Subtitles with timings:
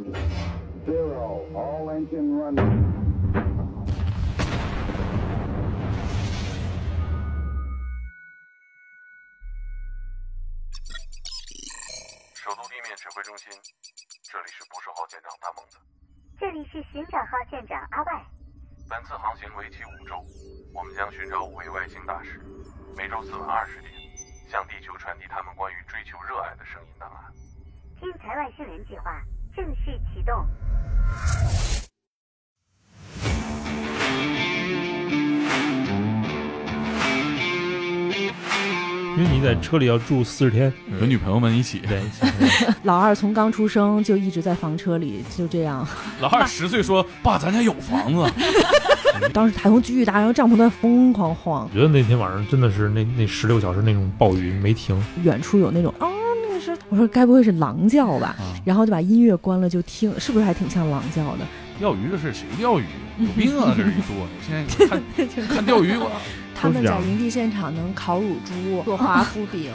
[0.00, 0.14] one,
[0.84, 1.44] zero.
[1.54, 2.90] All engine running.
[12.34, 13.52] 首都地面指挥中心，
[14.24, 15.78] 这里是捕手号舰长大猛子。
[16.38, 18.24] 这里是寻找号舰长阿外。
[18.88, 20.16] 本次航行为期五周，
[20.74, 22.40] 我们将寻找五位外星大师，
[22.96, 23.92] 每周四晚二十点，
[24.48, 27.32] 向地球传递他们关于追求热爱的声音档案。
[28.00, 29.22] 天才外星人计划
[29.56, 30.34] 正式启动。
[39.16, 41.80] 因为你在车里要住四十天，和女朋友们一起。
[41.80, 42.00] 对，
[42.84, 45.86] 老二从刚出生就一直在房车里，就这样。
[46.20, 48.32] 老二十岁说： “爸，咱家有房子。
[49.34, 56.08] 当时台风巨大，然后帐篷在疯狂晃我，觉得那天晚上真的是那那十六小时那种暴雨没停，远处有那种啊，
[56.88, 58.36] 我说该不会是狼叫吧？
[58.38, 61.44] 啊然后就把音乐关了，就听，是不是还挺像狼叫的？
[61.78, 62.84] 钓鱼的事谁钓鱼？
[63.20, 63.74] 有病啊！
[63.76, 64.14] 这是一坐，
[64.46, 66.10] 现在看 看钓鱼我
[66.60, 69.72] 他们在营地现场能烤乳猪、 做华夫饼，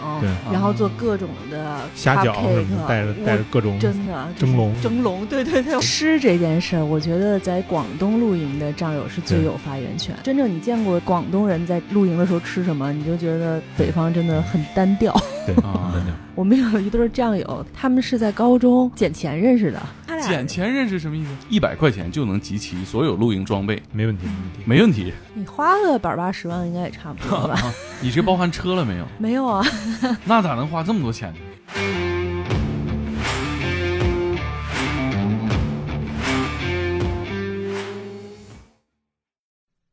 [0.52, 5.80] 然后做各种的虾饺什么，带着带着各种真的蒸笼蒸笼，对对对。
[5.80, 10.16] 吃这件事儿，我觉得在广东露营的战友是最有发言权。
[10.24, 15.14] 真正你见过广东人在露营的时候吃什么，你就觉得北方真的很单调。
[15.46, 19.82] 对啊真的我们有一对战友，他们是在高中捡钱认识的。
[20.28, 21.30] 捡钱认识什么意思？
[21.50, 24.64] 一百块钱就能集齐所有露营装备，没问题没问题。
[24.66, 25.14] 没问题。
[25.34, 27.56] 你花个百八十万应该也差不多吧？
[28.02, 29.08] 你这包含车了没有？
[29.18, 29.64] 没有啊，
[30.26, 31.40] 那咋能花这么多钱呢？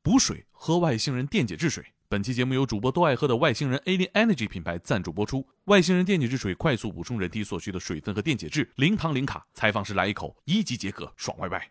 [0.03, 1.85] 补水，喝外星人电解质水。
[2.13, 5.49] 本期节目由主播都爱喝的外星人 Alien Energy 品牌赞助播出。
[5.65, 9.47] 外星人电解质水快速补充人体所需的水分和电解质，零糖零卡。
[9.55, 11.71] 采访时来一口，一级解渴，爽歪歪。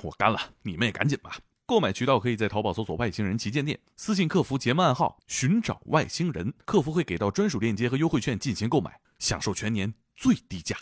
[0.00, 1.36] 我干了，你们也赶紧吧。
[1.66, 10.76] 购买渠道可以在淘宝搜索“外星人旗舰店”，私信客服节目暗号“寻找外星人”，客服会给到专属链接和优惠券进行购买，享受全年最低价。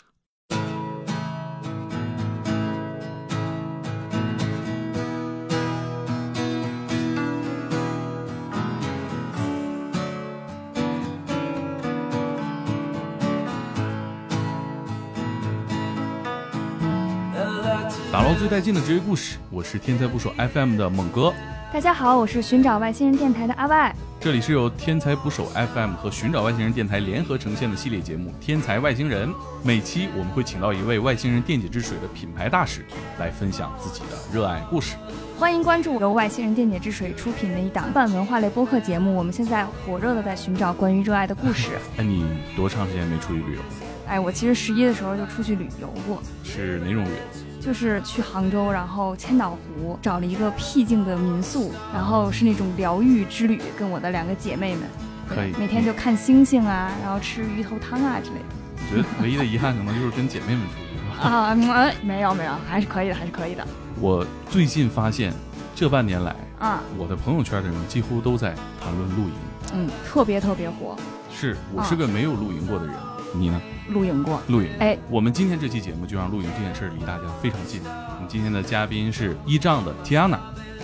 [18.35, 21.33] 最带劲的职业故事，我是天才捕手 FM 的猛哥。
[21.71, 23.95] 大家好，我是寻找外星人电台的阿外。
[24.19, 29.29] 这里是由天才捕手 FM 和寻找外星人电台联合呈现的系列节目《天才外星人》。
[29.63, 32.85] 每期我们会请到一位外星人电解质水的品牌大使
[33.19, 34.95] 来分享自己的热爱故事。
[35.37, 39.15] 欢迎关注由外星人电解质水出品的一档泛文化类播客节目。
[39.15, 41.69] 我们现在火热的在寻找关于热爱的故事。
[41.97, 42.25] 哎，你
[42.55, 43.61] 多长时间没出去旅游？
[44.07, 47.50] 哎，我其实十一的时候就出去旅游过，是哪种旅游？
[47.61, 54.83] 就是去杭州，然后千岛湖找了一个僻静的民宿，然后是那种疗愈之旅，跟我的两个姐妹们，
[55.29, 58.45] 可以每天就看星星啊，然后吃鱼头汤啊之类的。
[58.77, 61.29] 我觉得唯一的遗憾可能就是跟姐妹们出去，是吧？
[61.29, 61.55] 啊，
[62.01, 63.65] 没有没有，还是可以的，还是可以的。
[63.99, 65.31] 我最近发现，
[65.75, 69.33] 这半年来，啊，我的朋友圈的人几乎都在谈论露营。
[69.73, 70.97] 嗯，特别特别火，
[71.31, 72.95] 是我是个没有露营过的人，
[73.33, 73.61] 你呢？
[73.89, 74.41] 露营过。
[74.47, 74.69] 露营。
[74.79, 77.81] 哎，我们今天这期节目就让露营这件事儿离大家非常近。
[77.83, 80.37] 我们今天的嘉宾是一丈的 Tiana。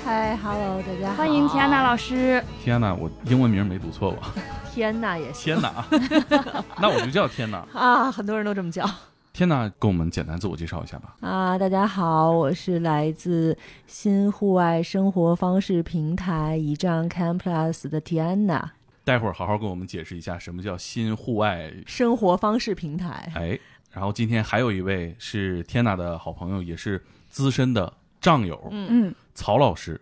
[0.06, 2.44] 嗨，Hello，大家好，欢迎田安娜老师。
[2.64, 4.34] Tiana，我英文名没读错吧？
[4.74, 5.86] 天呐，也行天哪，
[6.80, 7.66] 那我就叫天呐。
[7.74, 8.90] 啊，很多人都这么叫
[9.34, 11.16] 天呐，跟我们简单自我介绍一下吧。
[11.20, 11.58] 啊。
[11.58, 18.64] 大家好，我是来自新户外生活方式平台一丈 Cam Plus 的 Tiana，
[19.08, 21.72] 待会儿好好跟我们解释一下什么叫新户外。
[21.86, 23.32] 生活方式平台。
[23.36, 23.58] 哎，
[23.94, 30.02] 然后今天还有一位是天娜的好朋友，也是资深的帐友，嗯嗯，曹老师。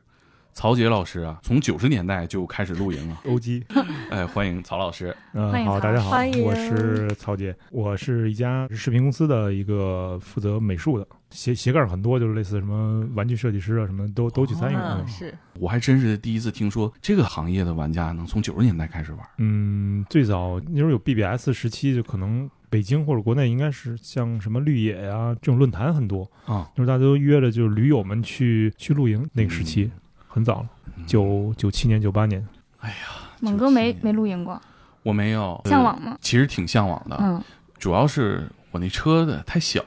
[0.53, 3.21] 曹杰老师啊，从九十年代就开始露营了。
[3.25, 3.66] OG，
[4.09, 5.16] 哎，欢迎曹老师。
[5.33, 11.05] 嗯，好，欢迎曹大家好欢，迎我是曹杰，我是一家视频公司的一个负责美术的，
[11.35, 15.08] 斜斜杠很多，就是类似什么玩具设计师啊，什么都都去参与。
[15.08, 19.22] 是我还真是第一次听说这个行业的玩家能从九十年代开始玩。
[19.40, 29.91] 嗯，最早那时候有 BBS 时期，就可能北京或者国内应该是像什么绿野呀、这种论坛很多，啊，那时候大家都约着就是驴友们去去露营，那个时期、
[30.28, 30.70] 很早了，
[31.05, 32.41] 九九七年、九八年。
[32.79, 32.96] 哎呀
[33.41, 34.61] 猛哥没没露营过，
[35.03, 37.43] 我没有向往吗呃其实挺向往的，嗯
[37.78, 39.84] 主要是我那车的太小，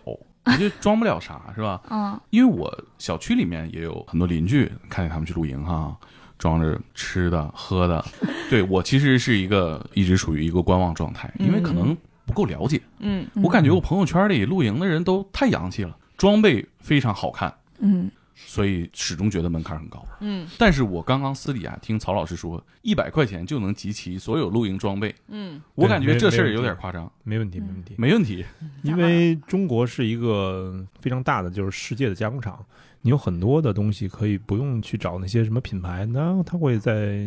[0.51, 1.81] 我就装不了啥，是吧？
[1.91, 5.97] 嗯因为我小区里面也有很多邻居，看见他们去露营哈，
[6.39, 8.05] 装着吃的喝的。
[8.51, 11.97] 对我其实是一个一直属于一个观望状态，因为可能
[12.27, 12.81] 不够了解。
[12.99, 18.11] 嗯，我感觉我朋友圈里露营的人都太洋气了，装备非常好看，嗯，
[18.47, 20.05] 所以始终觉得门槛很高。
[20.21, 27.11] 嗯但是我刚刚私底下听曹老师说，一百块钱就能集齐所有露营装备，嗯我感觉这事儿有点夸张。
[27.25, 27.95] 没问题，没问题。
[27.99, 28.45] 没问题，
[28.83, 32.65] 因为中国是一个非常大的就是世界的加工厂，
[33.03, 37.27] 你有很多的东西可以不用去找那些什么品牌，那他会在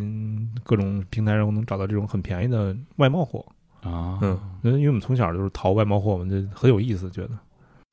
[0.63, 3.45] 各种平台上能找到这种很便宜的外贸货。
[3.81, 7.31] 啊，嗯，那因为我们从小就是淘外贸货嘛，这很有意思，觉得。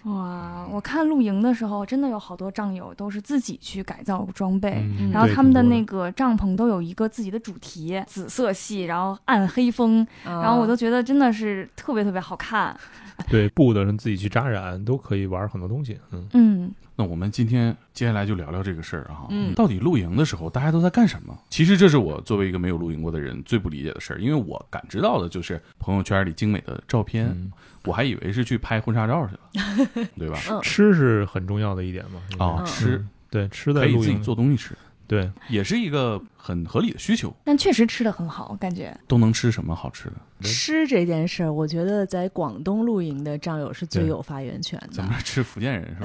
[0.08, 4.84] 哇，我看露营的时候，真的有好多帐友都是自己去改造装备。
[4.98, 12.74] 嗯然后他们的那个帐篷都有一个自己的主题，紫色系，然后暗黑风，然然后我都觉得真的是特别特别好看。
[13.28, 15.98] 对布的人自己去扎染都可以玩很多东西。
[16.12, 19.54] 嗯，嗯，那我们今天接下来就聊聊这个事儿啊，嗯。
[19.54, 21.38] 到底露营的时候大家都在干什么？
[21.48, 27.52] 其实这是我作为一个没有露营过的人最不理解的事儿，因为我感知到的就是朋友圈里精美的照片，嗯。
[27.84, 30.36] 我还以为是去拍婚纱照去了， 对吧？
[30.50, 32.44] 嗯吃是很重要的一点嘛。
[32.44, 32.66] 啊，嗯。
[32.66, 33.06] 吃。
[33.30, 34.74] 对吃的可以自己做东西吃，
[35.06, 37.34] 对，也是一个很合理的需求。
[37.44, 38.96] 但确实吃的很好，感觉。
[39.06, 40.14] 都能吃什么好吃的？
[40.40, 45.04] 吃这件事儿，我觉得在广东露营的战友是最有发言权的咱。
[45.04, 46.04] 们是吃福建人是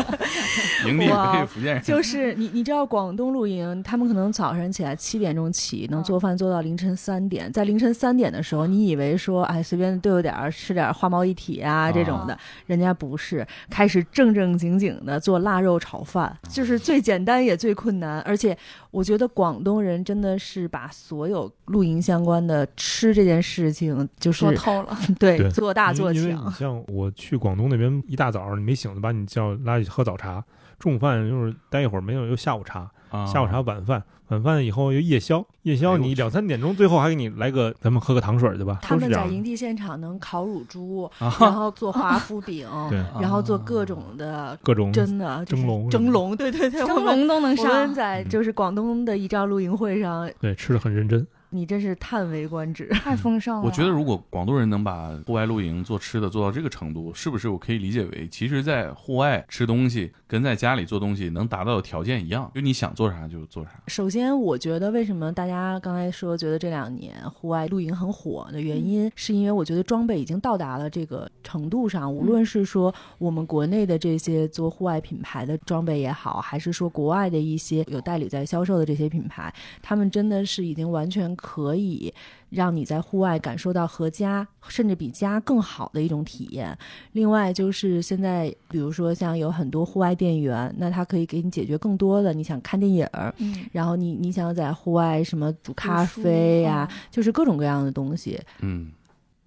[0.00, 0.16] 吧？
[0.88, 7.52] 营地也哇可以福建人，就是 你，你知道广东露营，他们可能早上起来七点钟起，能做饭做到凌晨三点。
[7.52, 18.18] 在凌晨三点的时候，你以为说，哎，随便都有点儿吃点儿花毛一体啊这种的，人家不是，开始正正经经的做腊肉炒饭，就是最简单也最困难。
[18.22, 18.56] 而且
[18.90, 26.52] 我觉得广东人真的是把所有露营相关的吃这件事情，就是说透了， 对对做大做因为你强。
[26.52, 30.44] 像我去广东那边，一大早你没醒就把你叫拉去喝早茶，
[30.78, 38.78] 中午饭就是待一会儿没有又下午茶，啊下午茶晚饭，晚饭以后又夜宵，夜宵你两三点钟，最后还给你来个咱们喝个糖水去吧？
[38.82, 47.94] 他们在营地现场能烤乳猪，啊然后做华夫饼， 对然后做各种的各种真的蒸笼蒸笼，对对对，蒸笼都能我们上。
[47.94, 51.26] 在就是广东的一张露营会上，对吃的很认真。
[51.50, 52.88] 你真是叹为观止。
[52.88, 53.62] 太丰盛了。
[53.62, 63.70] 我觉得，如果广东人能把户外露营做吃的做到这个程度，是不是我可以理解为，其实，在户外吃东西跟在家里做东西能达到的条件一样，就你想做啥就做啥。
[63.86, 79.52] 首先，我觉得为什么大家刚才说觉得这两年户外露营很火的原因，是因为我觉得装备已经到达了这个程度上，无论是说我们国内的这些做户外品牌的装备也好，还是说国外的一些有代理在销售的这些品牌，
[79.82, 82.12] 他们真的是已经完全可以
[82.50, 86.76] 让你在户外感受到和家甚至比家更好的一种体验。
[87.12, 93.34] 另外就是现在，比如说像有很多户外电源，那它可以给你解决更多的你想看电影儿。
[93.38, 98.90] 嗯，然后你你想在户外什么煮咖啡呀、嗯就是各种各样的东西，嗯，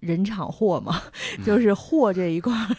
[0.02, 1.00] 人场货嘛，
[1.38, 2.76] 嗯 就是货这一块儿，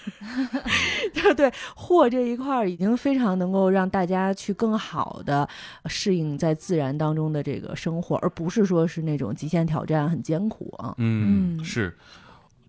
[1.13, 5.47] 就对货这一块儿已经非常能够让大家去更好的
[5.85, 10.93] 适应在自然当中的这个生活，而不是说是那种极限挑战很艰苦啊。
[10.97, 11.97] 嗯，嗯是。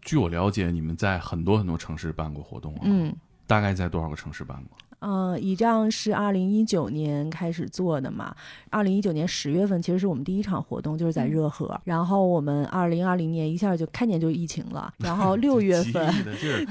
[0.02, 3.14] 据我了解，你们在很多很多城市办过活动啊，嗯。
[3.46, 4.78] 大概在多少个城市办过？
[5.06, 8.34] 嗯，倚仗是二零一九年开始做的嘛。
[8.70, 11.78] 二零一九年十月份其实是我们第一场活动，就是在热河。
[11.84, 16.10] 然后我们二零二零年一下就开年就疫情了，然后 六月份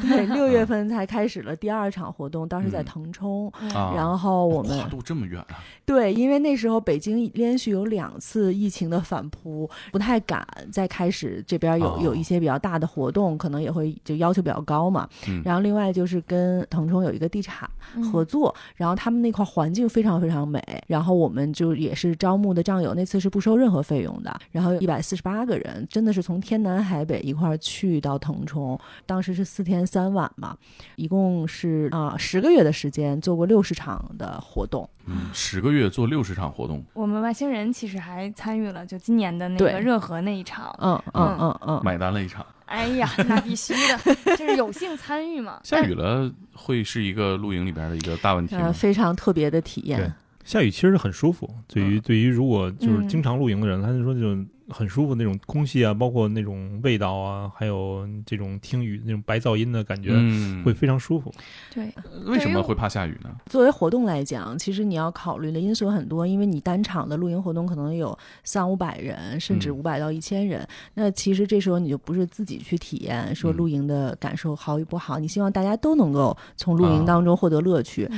[0.02, 3.50] 对六月份才开始了第二场活动，当时在嗯腾冲。
[3.74, 15.08] 啊，然后我们跨度这么远啊，对，因为那时候北京连续有两次疫情的反扑，不太敢再开始这边有哦有一些比较大的活动，可能也会就要求比较高嘛。
[15.28, 30.56] 嗯然后另外就是跟腾冲有一个地产嗯合作，然后他们那块环境非常非常美，然后我们就也是招募的战友，那次是不收任何费用的，然后一百四十八个人，真的是从天南海北一块儿去到腾冲，当时是四天三晚嘛，
[30.96, 34.90] 一共是啊十、个月的时间，做过六十场的活动。
[35.06, 40.74] 嗯，十个月做六十场活动，我们外星人其实还参与了，就今年的那个热河那一场。
[40.80, 42.46] 嗯嗯嗯嗯，买单了一场。
[42.66, 45.60] 哎呀，那必须的， 就是有幸参与嘛。
[45.66, 48.74] 下雨了会是一个露营里边的一个大问题吗呃，？
[48.74, 50.12] 非常特别的体验对。
[50.46, 54.36] 下雨其实很舒服，对于对于如果就是嗯经常露营的人，他就说就
[54.70, 61.34] 很舒服那种空气啊，包括那种味道啊，还有这种听雨那种白噪音的感觉，嗯，会非常舒服。
[61.74, 61.94] 对，
[62.26, 63.30] 为什么会怕下雨呢？
[63.48, 70.68] 作为活动来讲，其实你要考虑的因素很多，因为你单场的露营活动可能有三五百人，甚至嗯五百到一千人。
[70.94, 78.10] 那其实这时候你就不是自己去体验说嗯露营的感受好与不好，你希望大家都能够从露啊营当中获得乐趣。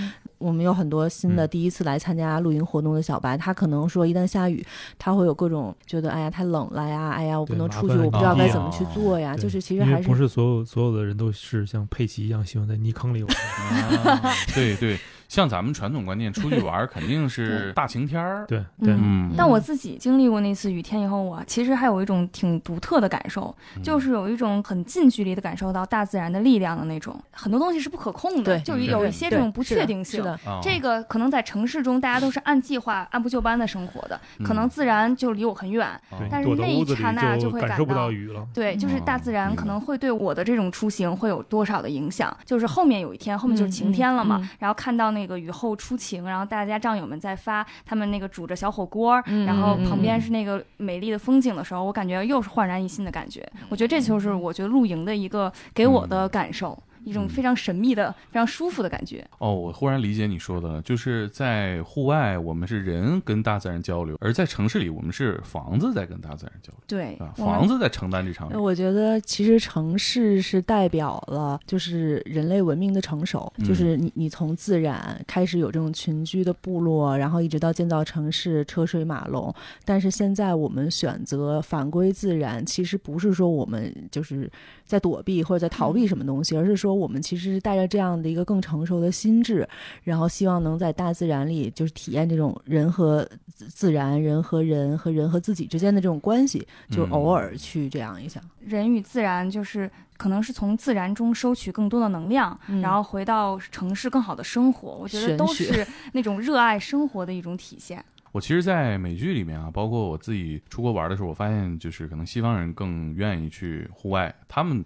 [0.45, 4.63] 嗯我们有很多新的嗯第一次来参加露营活动的小白，他可能说一旦下雨，
[4.99, 9.35] 他会有各种觉得哎呀太冷了呀，哎呀我不能出去，我不知道该啊怎么去做呀。
[9.35, 13.35] 对就是其实还是不是所有所有的人都是像佩奇一样喜欢在泥坑里玩。
[14.05, 14.21] 啊
[14.53, 18.45] 对对，像咱们传统观念，出去玩肯定是大晴天儿。
[18.47, 27.19] 对对，嗯，但我自己经历过那次雨天以后，我其实还有一种挺独特的感受，嗯就是有一种很近距离的感受到大自然的力量的那种。
[27.31, 30.23] 很多东西是不可控的，就嗯有一些这种不确定性。
[30.61, 35.87] 这个可能在城市中，大家都是按计划、按部就班的生活的，可能嗯自然就离我很远。
[36.29, 38.45] 但是那一刹那就会感感受不到到雨了。
[38.53, 42.35] 对，就是大自然嗯可能会对我的这种出行会有多少的影响？
[42.45, 53.43] 就是后面有一天，后面就是晴天了嘛，然后看到那个雨后初晴，然后大家战友们在发他们那个煮着小火锅，嗯然后嗯旁边嗯是那个美丽的风景的时候，我感觉又是焕然一新的感觉。
[53.69, 56.77] 我觉得这就是我觉得露营的一个给我的感受。
[57.05, 59.25] 一种非常神秘的、非常舒服的感觉。
[59.37, 68.55] 哦，我忽然理解你说的了，就是在户外我们是人跟大自然交流，而在城市里我们是房子在跟大自然交流对啊，，房子在承担这场雨。
[68.55, 79.53] 我觉得其实城市是代表了就是人类文明的成熟，嗯就是你你从自然开始有这种群居的部落，然后一直到建造城市、车水马龙。
[79.83, 84.49] 但是现在我们选择返归自然，其实不是说我们就是
[84.85, 89.67] 在躲避或者在逃避什么东西，而是说我们其实是带着这样的一个更成熟的心智，
[90.03, 98.41] 然后希望能在大自然里就是体验这种人和自自然、人和人和人和自己之间的这种关系，就嗯偶尔去这样一下。
[98.59, 104.97] 人与自然就是可能是从自然中收取更多的能量，嗯然后回到城市更好的生活。
[105.01, 108.03] 我觉得都是 那种热爱生活的一种体现。
[108.31, 114.83] 我其实，在美剧里面啊，包括我自己出国玩的时候，我发现就是可能西方人更愿意去户外，他们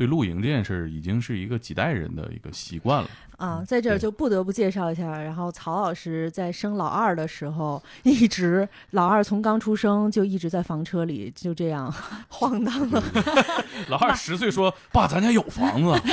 [0.00, 3.10] 对露营这件事儿已经是一个几代人的一个习惯了。
[3.36, 5.10] 啊，在这儿就不得不介绍一下。
[5.20, 11.94] 然后曹老师在生老二的时候，一直老二从刚出生就一直在房车里就这样
[12.28, 13.02] 晃荡了。
[13.90, 16.00] 老二十岁说：“爸，咱家有房子。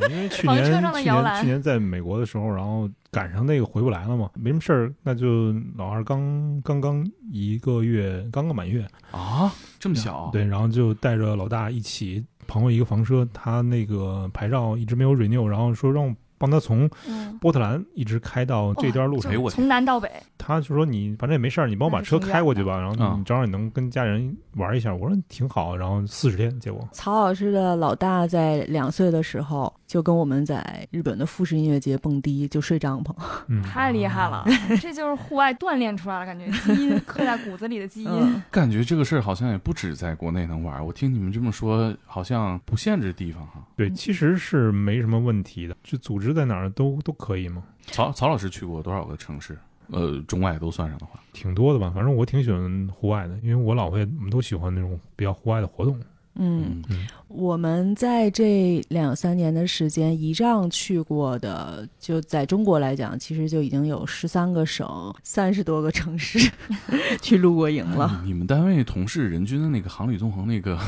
[0.00, 0.70] 对因为去年去
[1.02, 10.30] 年去年在美国的时候，然后赶上那个回不来了嘛，没什么事儿，那就老二刚刚刚一个月，刚刚满月，”啊，这么小？
[10.32, 19.32] 对，然后就带着老大一起朋友一个房车，他那个牌照一直没有 renew，然后说让我帮他从嗯，波特兰一直开到这段路上。
[19.48, 23.18] 从南到北，他就说你反正也没事儿，你帮我把车开过去吧，然后嗯。
[23.18, 24.94] 你正好也能跟家人玩一下。
[24.94, 26.86] 我说挺好，然后四十天，结果。
[26.92, 33.14] 曹老师的老大在两岁的时候就跟我们在日本的富士音乐节蹦迪，就睡帐篷。
[33.48, 34.42] 嗯，太厉害了！
[34.80, 38.10] 这就是户外锻炼出来的感觉，基因刻在骨子里的基因。
[38.10, 40.82] 嗯， 感觉这个事儿好像也不止在国内能玩。
[40.82, 43.62] 我听你们这么说，好像不限制地方哈。
[43.76, 49.58] 对，其实是没什么问题的，就组织在哪儿都都可以嘛，曹曹老师去过多少个城市？
[49.88, 51.92] 呃，中外都算上的话，挺多的吧。
[51.94, 56.00] 反正我挺喜欢户外的，因为我老婆也我们都喜欢那种比较户外的活动。
[56.34, 66.50] 嗯，嗯，我们在这两三年的时间，仪仗去过的，就在中国来讲，其实就已经有十三个省、三十多个城市
[67.20, 68.22] 去露过营了。
[68.24, 70.78] 你们单位同事人均的那个航旅纵横那个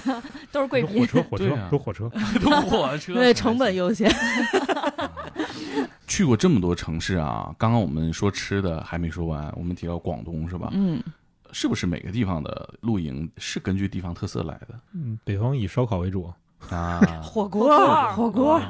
[0.50, 1.06] 都是贵宾火。
[1.06, 4.10] 车， 火车对啊，说火车，都火车，对，成本优先。
[6.06, 10.70] 去过这么多城市啊，刚刚我们说吃的还没说完，我们提到广东是吧？
[10.72, 11.02] 嗯，
[11.54, 16.24] 是不是每个地方的露营是根据地方特色来的嗯，北方以烧烤为主，
[16.68, 17.00] 啊？
[17.22, 17.68] 火锅，
[18.12, 18.60] 火锅，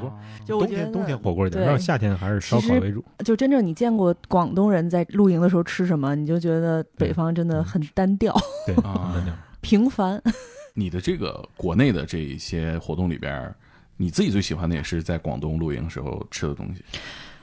[0.45, 3.03] 就我觉得天冬天火锅一点，对然后夏天还是烧烤为主。
[3.25, 8.31] 就真正你见过广东人在露营的时候吃什么，你就觉得北方真的很单调、
[8.67, 10.21] 对，啊很单调平凡。
[10.77, 13.51] 你的这个国内的这一些活动里边，
[13.97, 16.83] 你自己最喜欢的也是在广东露营时候吃的东西，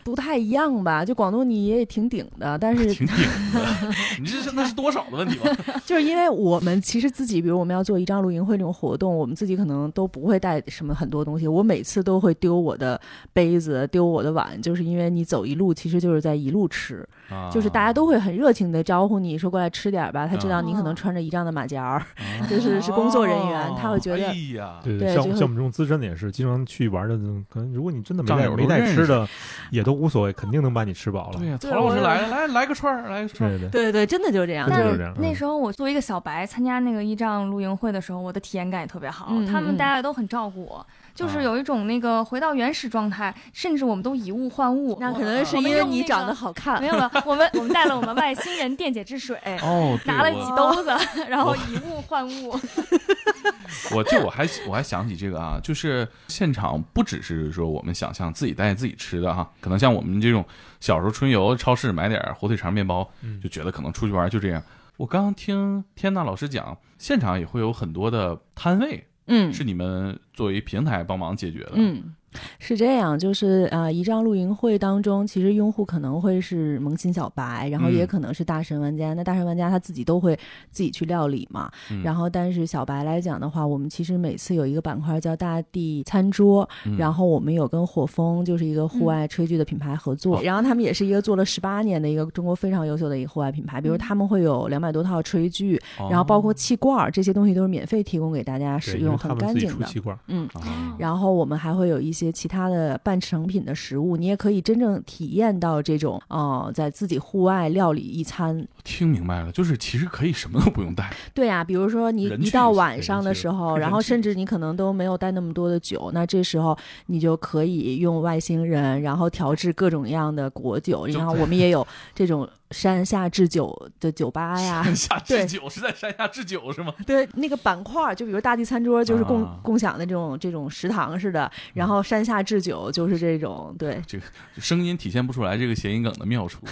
[0.05, 1.05] 不太一样吧？
[1.05, 3.17] 就广东你也挺顶的，但是 挺顶
[3.55, 3.91] 的。
[4.21, 5.51] 你这是 那是多少的问题吧？
[5.87, 11.47] 就是因为我们其实自己，比如我们要做一张露营会这种活动，我们自己可能都不会带什么很多东西。
[11.47, 13.01] 我每次都会丢我的
[13.33, 20.27] 杯子，丢我的碗，就是因为你走一路，其实就是在一路吃，啊就是大家都会很热情的招呼你说过来吃点儿吧。
[20.27, 27.17] 他知道你可能哦穿着仪仗的马甲儿，啊 就是是工作人员他会觉得哎呀，对对像像我们这种资深的也是，经常去玩的，
[27.51, 29.27] 可能如果你真的没战带没带吃的，
[29.71, 31.39] 也都无所谓，肯定能把你吃饱了。
[31.39, 33.59] 对呀，曹老师来了，来来个串儿，来个串儿。
[33.59, 34.69] 对对，对对，真的就是这样。
[34.69, 40.85] 真的就是这样嗯那时候我作为一个小白参加那个一仗露营会的时候，我的体验感也特别好，他们嗯大家都很照顾我。
[41.15, 44.97] 就是啊有一种那个回到原始状态，甚至我们都以物换物。
[45.01, 46.87] 那可能是因为你长得好看没。
[46.87, 50.91] 有了，我们 我们带了我们外星人电解质水，哦，拿了几兜子，
[51.29, 52.59] 然后以物换物。
[53.95, 60.45] 我就我还我还想起这个啊，就是现场不只是说我们想象自己带自己吃的哈，可能像我们这种
[60.81, 64.63] 小时候春游超市买点火腿肠面包，嗯就觉得可能出去玩就这样。
[64.99, 71.73] 我刚刚听天娜老师讲，现场也会有很多的摊位，嗯是你们作为平台帮忙解决的。
[71.75, 72.15] 嗯，
[72.59, 79.15] 是这样，就是啊，一仗露营会当中，其实用户可能会是萌新小白，然后也嗯可能是大神玩家。
[79.15, 80.39] 那大神玩家他自己都会
[80.71, 81.71] 自己去料理嘛。
[81.91, 93.81] 嗯然后，但是小白来讲的话，我们其实每次有一个板块叫大地餐桌，嗯然后我们有跟火风，就是一个户外炊具的品牌合作，哦然后他们也是一个做了十八年的一个中国非常优秀的一个户外品牌。
[93.81, 99.87] 比如他们会有两百多套炊具，哦然后包括气罐儿这些东西都是免费提供给大家使用，他们自己很干净的。
[99.87, 100.61] 出气罐，嗯，哦
[100.99, 108.67] 然后我们还会有一些其他的半成品的食物，你也可以真正体验到这种呃，在自己户外料理一餐。
[108.85, 116.77] 听明白了，就是其实可以什么都不用带，对呀、比如说你一到晚上的时候，然后甚至你可能都没有带那么多的酒，那这时候
[117.07, 121.07] 你就可以用外星人，然后调制各种各样的果酒。
[121.07, 124.83] 你就看，我们也有这种山下制酒的酒吧呀。
[124.83, 126.95] 山下对制酒是在山下制酒是吗？
[127.07, 134.25] 对，那个板块儿，就比如大地餐桌，就是共、啊共享的这种这种食堂似的，然后山下制酒就是这种，对，这个
[134.59, 136.61] 声音体现不出来这个谐音梗的妙处。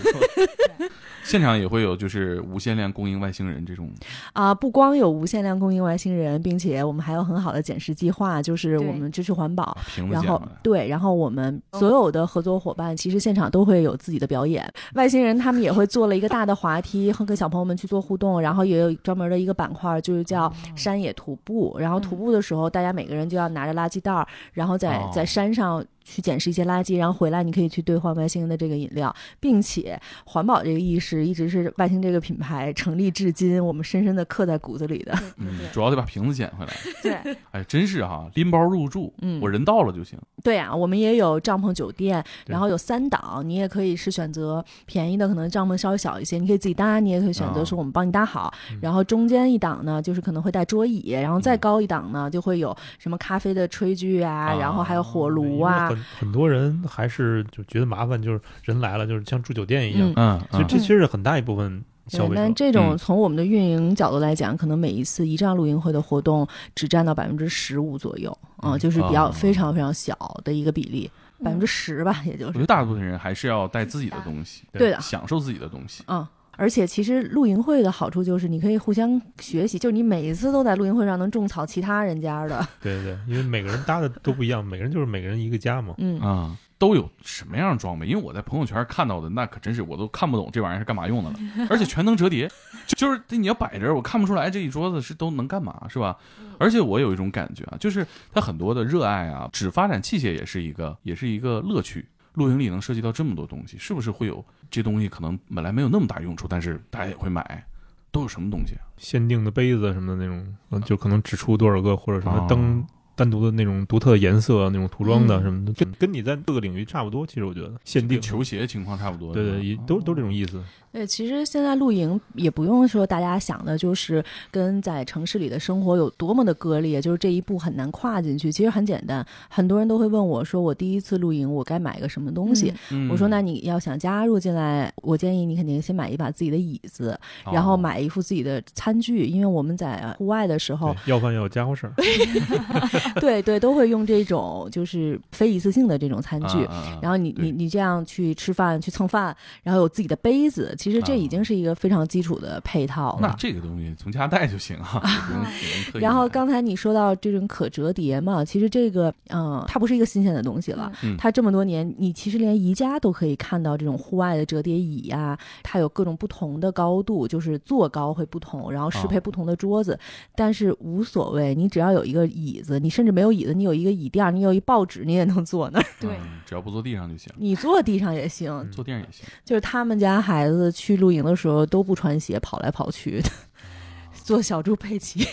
[1.31, 3.89] 现场也会有就是无限量供应外星人这种，
[4.33, 9.77] 啊、不光有无限量供应外星人，并且我们还有很好的捡拾计划，就是我们支持环保。
[10.11, 10.41] 然后。
[10.63, 21.77] 对，然后我们所有的合作伙伴其实现场都会有自己的表演，外星人他们也会做了一个大的滑梯， 和跟小朋友们去做互动，然后也有专门的一个板块，就是叫山野徒步。
[21.79, 25.85] 然后徒步的时候，大家每个人就要拿着垃圾袋儿，然后在哦在山上。
[26.03, 35.17] 去捡拾一些垃圾，然后回来你可以去兑换外星人的这个饮料，并且环保这个意识一直是外星这个品牌成立至今，我们深深的刻在骨子里的。
[35.37, 36.73] 嗯，主要得把瓶子捡回来。
[37.03, 40.19] 对， 哎，真是哈，拎包入住，嗯我人到了就行。
[40.43, 48.53] 对啊，我们也有帐篷酒店，然后有三档，你也可以是选择便宜的，可能帐篷稍微小一些，你可以自己搭，你也可以选择哦说我们帮你搭好。
[48.73, 55.90] 嗯然后中间一档呢，就是可能会带桌椅，然后再嗯高一档呢，就会有什么咖啡的炊具啊，然后还有火炉啊。
[55.91, 60.13] 很很多人还是就觉得麻烦，就是人来了就是像住酒店一样。
[60.17, 60.67] 嗯，嗯，其实嗯。
[60.69, 62.35] 这其实是很大一部分消对，费。
[62.37, 62.99] 但这种嗯。
[62.99, 68.79] 从我们的运营角度来讲，可能每一次一站露营会的活动只占到百分之十五左右，啊、嗯。
[68.79, 69.33] 就是比较哦。
[69.33, 71.11] 非常非常小的一个比例，
[71.45, 72.47] 百分之嗯十吧，也就是。
[72.47, 72.67] 我觉得。
[72.67, 75.01] 大部分人还是要带自己的东西，对的。
[75.01, 76.03] 享受自己的东西。
[76.07, 76.27] 嗯，
[76.61, 82.69] 而且其实露营会的好处就是你可以互相学习，就是你每一次都在露营会上能种草其他人家的。
[82.83, 85.95] 对对对，因为每个人搭的都不一样，每个人就是每个人一个家嘛。
[85.97, 88.07] 嗯，啊、都有什么样的装备？
[88.07, 91.37] 因为我在朋友圈看到的，那可真是我都看不懂这玩意儿是干嘛用的了，
[91.71, 92.47] 而且全能折叠，
[92.87, 96.15] 就就是你要摆着，我看不出来这一桌子是都能干嘛，是吧？
[96.59, 102.07] 而且我有一种感觉啊，就是他很多的热爱啊，只发展器械也是一个，也是一个乐趣。
[102.41, 107.65] 露营里能涉及到这么多东西，是不是会有这东西可能本来没有那么大用处，但是大家也会买？
[108.11, 108.83] 都有什么东西啊？
[108.97, 112.85] 限定的杯子什么的那种，呃就可能只出多少个，或者什么哦灯
[113.21, 117.27] 单独的那种独特的颜色、那种涂装的嗯什么的，跟跟你在各个领域差不多。
[117.27, 119.35] 其实我觉得限定球鞋情况差不多。
[119.35, 120.59] 对对，也都都这种意思。
[120.91, 128.51] 对，其实现在露营也不用说大家想的就是跟在城市里的生活有多么的割裂，就是这一步很难跨进去。
[128.51, 132.73] 其实很简单，很多人都会问我说，我第一次露营，我该买个什么东西？
[132.91, 137.17] 嗯我说，那你要想加入进来，我建议你肯定先买一把自己的椅子，
[137.53, 141.93] 然后哦买一副自己的餐具，因为我们在户外的时候，要饭要有家伙事儿。
[143.21, 146.67] 对对，都会用这种就是非一次性的这种餐具。
[147.01, 153.29] 然后你你你这样去吃饭去蹭饭，然后有自己的杯子，其实这已经是一个非常基础的配套了。
[153.29, 160.93] 那这个东西从家带就行啊， 不用不用特意然后刚才你说到这种可折叠嘛，其实这个嗯、它不是一个新鲜的东西了。
[161.03, 169.99] 嗯它这么多年，你其实连宜家都可以看到这种户外的折叠椅呀、它有各种不同的高度，就是坐高会不同，然后适配哦不同的桌子，
[170.35, 178.53] 但是无所谓，你只要有一个椅子，你甚至没有椅子，你有一个椅垫，你有一报纸，你也能坐那儿，对嗯只要不坐地上就行， 你坐地上也行。
[178.53, 179.25] 嗯坐地上也行。
[179.43, 183.31] 就是他们家孩子去露营的时候都不穿鞋，跑来跑去的，
[184.13, 185.25] 做小猪佩奇。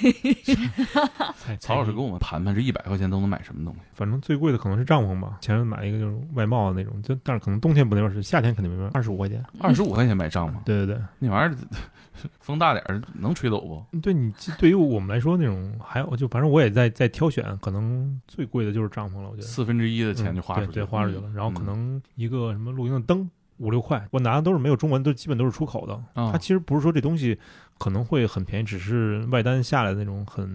[1.59, 3.79] 曹老师跟我们盘盘，这一百块钱都能买什么东西？
[3.93, 9.43] 反正最贵的可能是帐篷吧，前面买一个就是外贸的那种，就但是可能冬天不那边是，夏天肯定没办法，二十五块钱。
[9.59, 11.57] 二十五块钱买帐篷，对对对那玩意儿
[12.39, 13.99] 风大点儿能吹走不？
[13.99, 20.89] 对，你对于我们来说那种还有就反正我也在在挑选，可能最贵的就是帐篷了，我觉得四分之一的钱就花出嗯对对去。
[20.89, 25.93] 花出去了，然后可嗯能一个什么露营的灯五六块，我拿的都是没有中文，都基本都是出口的。
[26.13, 27.37] 啊它其实不是说这东西
[27.79, 30.47] 可能会很便宜，只是外单下来的那种很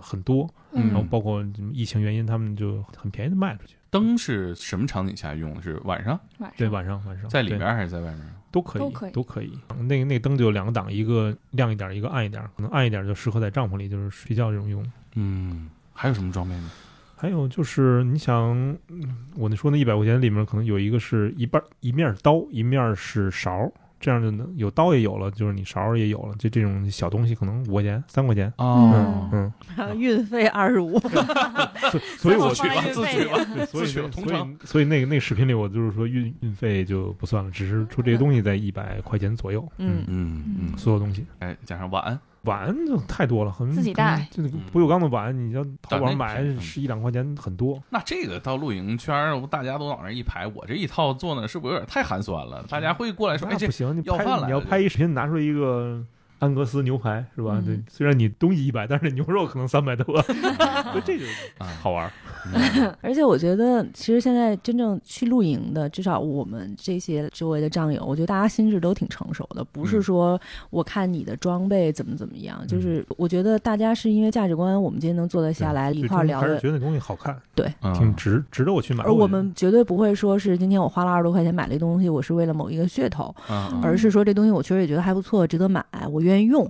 [0.00, 3.76] 很多，嗯然后包括疫情原因，他们就很便宜的卖出去。
[3.94, 5.62] 灯是什么场景下用的？
[5.62, 8.22] 是晚上晚上对，晚上晚上在里边还是在外面？
[8.50, 9.56] 都可以，都可以都可以。
[9.88, 12.42] 那个那个灯就有两个档，一个亮一点，一个暗一点。
[12.56, 14.84] 可能暗一点就适合在帐篷里，就是睡觉这种用。
[15.14, 16.70] 嗯，还有什么装备呢？
[17.16, 18.52] 还有就是，你想，
[18.88, 23.72] 嗯我那说那一百块钱里面可能有一个是一半一面是刀，一面是勺，
[24.04, 28.52] 这样就能有刀也有了，就是你勺也有了，就这种小东西可能五块钱、三块钱。
[28.58, 34.56] 哦，嗯，然后 运费二十五，所所以 我去吧，自取吧，对所以自取所以。
[34.66, 39.66] 所以那个那个视频里，我就是说运运费就不算了，只是说这些东西在一百块钱左右。
[39.78, 47.82] 嗯嗯嗯，所有东西哎，加上碗，碗就太多了，很自己带，这个不锈钢的碗，你要淘宝上买便宜是一两块钱很多。
[47.90, 52.64] 那这个到露营圈儿，大家都往那儿一排，我这一套做呢，是不是有点太寒酸了？
[52.68, 56.04] 大家会过来说，哎，这不行，你要拍你要拍一视频，拿出一个
[56.38, 57.54] 安格斯牛排是吧？
[57.58, 57.64] 嗯。
[57.64, 61.24] 对，虽然你东西一百，但是牛肉可能三百多， 所以这就
[61.58, 61.66] 啊。
[61.82, 62.10] 好玩儿。
[62.52, 70.02] 嗯 而且我觉得，其实现在真正去露营的，至少我们这些周围的战友，我觉得大家心智都挺成熟的，不是嗯。
[70.02, 76.46] 说我看你的装备怎么怎么样，就是我觉得大家是因为价值观，我们今天能坐得下来一块儿聊的。
[76.46, 79.02] 还是觉得那东西好看，对，嗯挺值，值得我去买。
[79.04, 86.68] 而我们绝对不会说是今天我花了二十多块钱买了一东西，我是为了某一个噱头，嗯而是说这东西我确实也觉得还不错，值得买，我愿意用。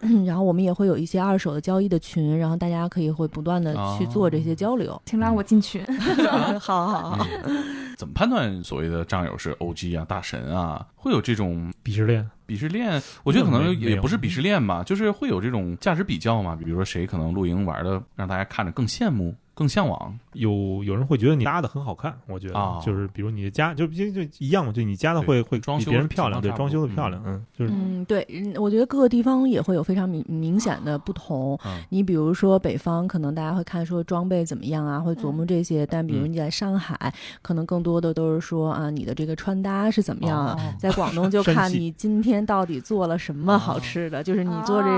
[0.00, 5.00] 嗯 然后我们也会有一些二手的交易的群，然后大家可以会不断的去做这些交流。
[5.04, 5.84] 请拉我进群。
[6.58, 7.62] 好好好，嗯
[7.98, 10.84] 怎么判断所谓的战友是 OG 啊、大神啊？
[10.96, 13.00] 会有这种鄙视链，鄙视链？
[13.22, 16.56] 我觉得可能也不是鄙视链吧，就是会有这种价值比较嘛。
[16.56, 20.18] 比如说谁可能露营玩的让大家看着更羡慕、更向往。
[20.32, 22.80] 有有人会觉得你搭的很好看，我觉得、啊。
[22.84, 27.72] 就是比如你的家就就就一样嘛，就你家的会会比装修别人漂亮，对，装修的漂亮，嗯，就是。
[27.74, 31.58] 嗯，对，嗯我觉得各个地方也会有非常明明显的不同。
[31.66, 36.32] 嗯你比如说北方，可能大家会看说装备怎么样啊，会琢磨这些；但比如嗯。
[36.32, 37.12] 你在上海，
[37.42, 40.56] 可能更多的都是说啊，你的这个穿搭是怎么样啊？
[40.58, 40.74] 哦。
[40.78, 44.88] 在广东就 看你今天到底做了什么好吃的，就是你做这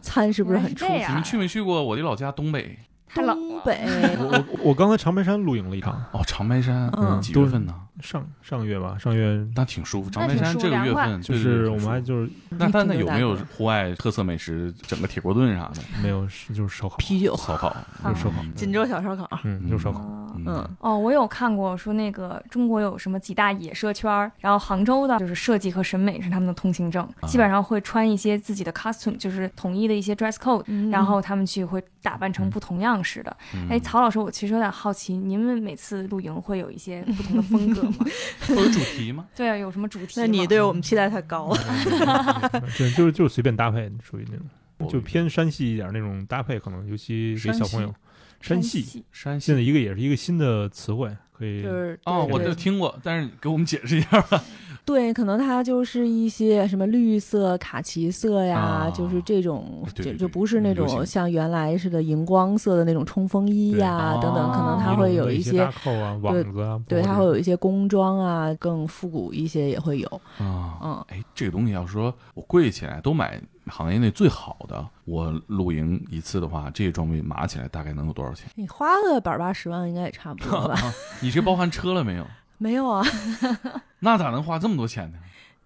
[0.00, 1.06] 餐是不是很出彩？
[1.08, 2.76] 你们去没去过我的老家东北？
[3.12, 3.34] 太冷了。
[3.34, 3.80] 东北
[4.18, 7.74] 我我我刚才长白山露营了一场，哦，长白山，嗯几月份呢？
[8.00, 10.10] 上上月吧，上月那挺舒服。
[10.10, 15.82] 长白山这个月份就是我们还就是那但那有没有户外特色美食，整个铁锅炖啥的？
[16.02, 19.28] 没有是就是烧烤，啤酒，烧烤，就是烧烤，锦州小烧烤。
[19.44, 20.00] 嗯，就是烧烤。
[20.00, 33.36] 哦嗯，哦，我有看过说那个中国有什么几大野社圈儿，然后杭州的就是设计和审美是他们的通行证，啊基本上会穿一些自己的 costume，就是统一的一些 dress code，、嗯然后他们去会打扮成不同样式的。
[33.54, 38.06] 嗯哎，曹老师，我其实有点好奇，您们每次露营会有一些不同的风格吗？
[38.46, 39.26] 会有主题吗？
[39.36, 40.14] 对啊，有什么主题？
[40.16, 41.58] 那你对我们期待太高了。
[42.76, 44.46] 对，就是就是随便搭配，属于那种
[44.78, 47.94] 哦就偏山系一点那种搭配，可能尤其给小朋友。
[48.40, 54.40] 山系系山系现在一个也是一个新的词汇，可以就是哦，我对就听过，但是给我们解释一下吧。
[54.82, 70.08] 对，可能它就是一些什么绿色、卡其色呀，啊就是这种，对对对就就不是那种像原来似的荧光色的那种冲锋衣呀对等等，可能它哦会有一些一些，扣啊、网子啊，对，它会有一些工装啊，更复古一些也会有。
[70.38, 73.40] 啊，嗯，哎，这个东西要是说我贵起来都买
[73.70, 78.48] 行业内最好的，我露营一次的话，这些装备码起来大概能有多少钱？
[78.56, 80.76] 你花个百八十万应该也差不多吧？
[81.22, 82.26] 你这包含车了没有？
[82.58, 83.02] 没有啊，
[84.00, 85.18] 那咋能花这么多钱呢？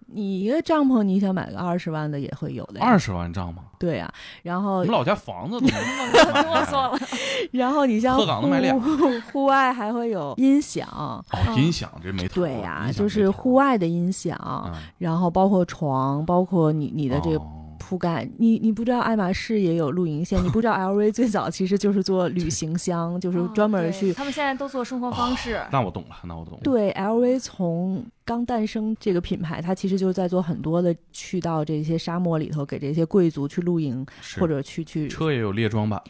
[0.07, 2.85] 你一个帐篷你想买个二十万的也会有的呀。
[2.85, 4.09] 二十万帐篷，对呀、
[4.43, 6.99] 然我后们老家房子都能啰嗦了。
[7.51, 8.95] 然后你像鹤岗能买俩户
[9.33, 10.87] 户外还会有音响。
[10.89, 11.25] 哦，
[11.57, 12.27] 音响这没。
[12.27, 24.11] 对呀、就是户外的音响，啊，然后包括床，包括你你的这个哦铺盖，你你不知道爱马仕也有露营线，你不知道 LV 最早其实就是做旅行箱，就是专门去。
[24.11, 25.61] 他们现在都做生活方式。
[25.71, 26.59] 那我懂了，那我懂了。
[26.63, 34.03] 对，LV 从刚诞生这个品牌，它其实就是在做很多的去到这些沙漠里头，给这些贵族去露营，
[34.39, 35.07] 或者去去。
[35.07, 36.01] 车也有列装版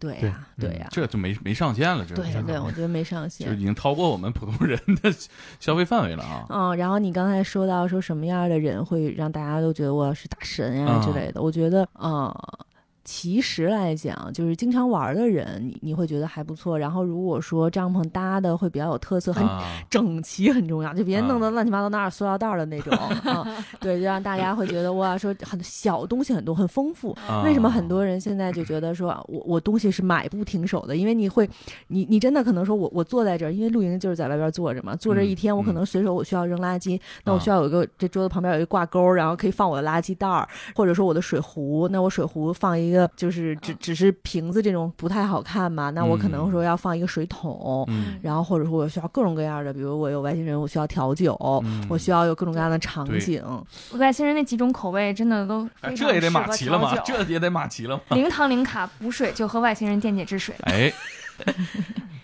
[0.00, 3.60] 对对呀，对呀，这就没没上限了，这对对，我觉得没上限就已。
[3.60, 5.14] 经超过我们普通人的
[5.60, 6.46] 消费范围了啊。
[6.48, 12.34] 嗯，然后你刚才说到说什么样的人会让大家都觉得我是大神呀、啊之类的，我觉得，呃，
[13.12, 16.78] 其实来讲，就是经常玩的人，你你会觉得还不错。
[16.78, 22.92] 然后如果说帐篷搭的会比较有特色，很啊整齐很重要，就别啊弄得乱七八糟，哪有塑料袋儿的那种
[23.26, 23.44] 啊。
[23.80, 27.10] 对，就让大家会觉得哇，说很小东西很多，很丰富。
[27.28, 30.96] 啊为什么很多人现在就觉得说我我东西是买不停手的？
[30.96, 31.50] 因为你会，
[31.88, 53.42] 你你真的可能说我我坐在这儿，因为露营就是在外边坐着嘛，坐这一天我可嗯能随手我需要扔垃圾，那我啊需要有一个这桌子旁边有一个挂钩，然后可以放我的垃圾袋儿，或者说我的水壶，那我水壶放一一个就是只只是瓶子这种不太好看嘛，那我可能嗯说要放一个水桶，嗯然后或者说我需要各种各样的，比如我有外星人，我需要调酒，嗯我需要有各种各样的场景。
[53.92, 56.94] 外星人那几种口味真的都非常哎这也得码齐了吗？
[57.04, 58.02] 这也得码齐了吗？
[58.16, 60.54] 零糖零卡补水就喝外星人电解质水。
[60.62, 60.92] 哎，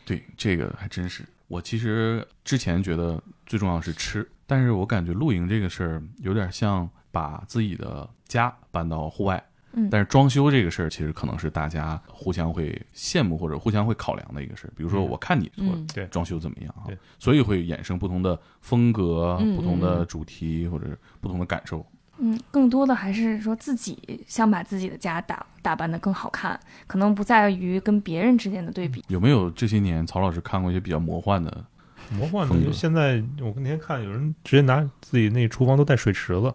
[0.04, 1.24] 对，这个还真是。
[1.48, 9.42] 我其实之前觉得最重要是吃，但是我感觉露营这个事儿有点像把自己的家搬到户外。
[9.76, 14.72] 嗯但是装修这个事儿，其实可能是大家互相会羡慕或者互相会考量的一个事儿。
[14.74, 16.98] 比如说，嗯我看你做装修怎么样啊对？
[17.18, 20.86] 所以会衍生不同的风格、嗯不同的嗯主题或者
[21.20, 21.84] 不同的感受。
[22.18, 29.04] 嗯，更多的还是说自己想把自己的家打打扮得更好看，可能不在于跟别人之间的对比。
[29.08, 31.64] 有没有这些年曹老师看过一些比较魔幻的？
[32.12, 36.54] 魔幻的就现在，我那天看有人直接拿自己那厨房都带水池子，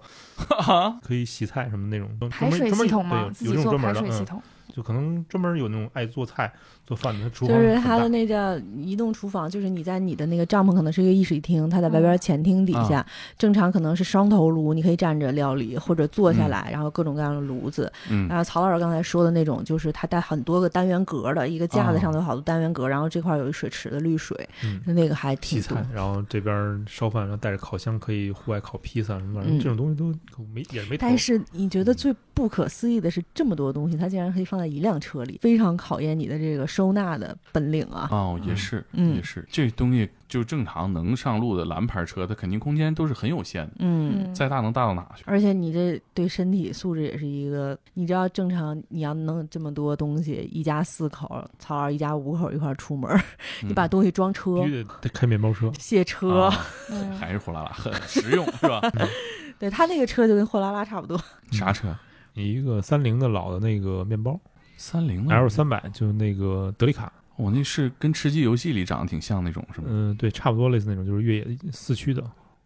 [1.03, 4.41] 可以洗菜什么那种，排水专门系统吗，有这种专门的，嗯，水系统。
[4.73, 6.49] 就可能专门有那种爱做菜
[6.91, 13.05] 做饭的，他厨房就是很大它的那叫移动厨房，就是你在你的那个帐篷可能是一个一室一厅，他在外边前厅底下，
[13.37, 17.89] 正常可能是双头炉，你可以站着料理或者坐下来，然后各种各样的炉子。
[18.09, 30.97] 嗯然后曹老师刚才说的那种，就是他带很多个单元格的一个架子上头有好多单元格，然后这块有一水池的滤水，嗯那个还挺菜。，然后这边烧饭，然后带着烤箱可以户外烤披萨什么玩意儿，嗯这种东西都没也没头。
[30.99, 38.07] 但是你觉得最不可思议的是，这么多东西它竟然可以放在一辆车里，非常考验你的这个收纳的本领啊！
[38.09, 45.23] 哦，也是，嗯也是，这东西就正常能上路的蓝牌车，它肯定空间都是很有限的，嗯，嗯，再大能大到哪去？
[45.27, 53.15] 而且你这对身体素质也是一个，你知道正常你要弄这么多东西，一家四口，曹老师一家五口一块出门，
[53.61, 58.81] 你把东西装车必、须得得开面包车，卸车，啊嗯还是货拉拉很实用是吧？
[59.59, 61.15] 对他那个车就跟货拉拉差不多。
[61.51, 61.95] 啥车？
[62.33, 64.39] 一个三菱的老的那个面包
[64.81, 69.87] 三菱的，L 三百，就那个德利卡，我那是跟吃鸡游戏里长得挺像那种是吗？
[69.89, 72.23] 嗯，对，差不多类似那种，就是越野四驱的，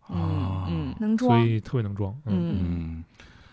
[0.08, 1.38] 啊，嗯能装。
[1.38, 2.16] 所以特别能装。
[2.26, 3.04] 嗯，嗯嗯，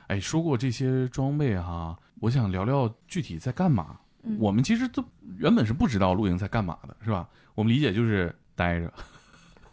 [0.07, 3.98] 哎，说过这些装备哈，我想聊聊具体在干嘛。
[4.25, 5.05] 嗯我们其实都
[5.38, 7.29] 原本是不知道露营在干嘛的，是吧？
[7.57, 8.92] 我们理解就是待着，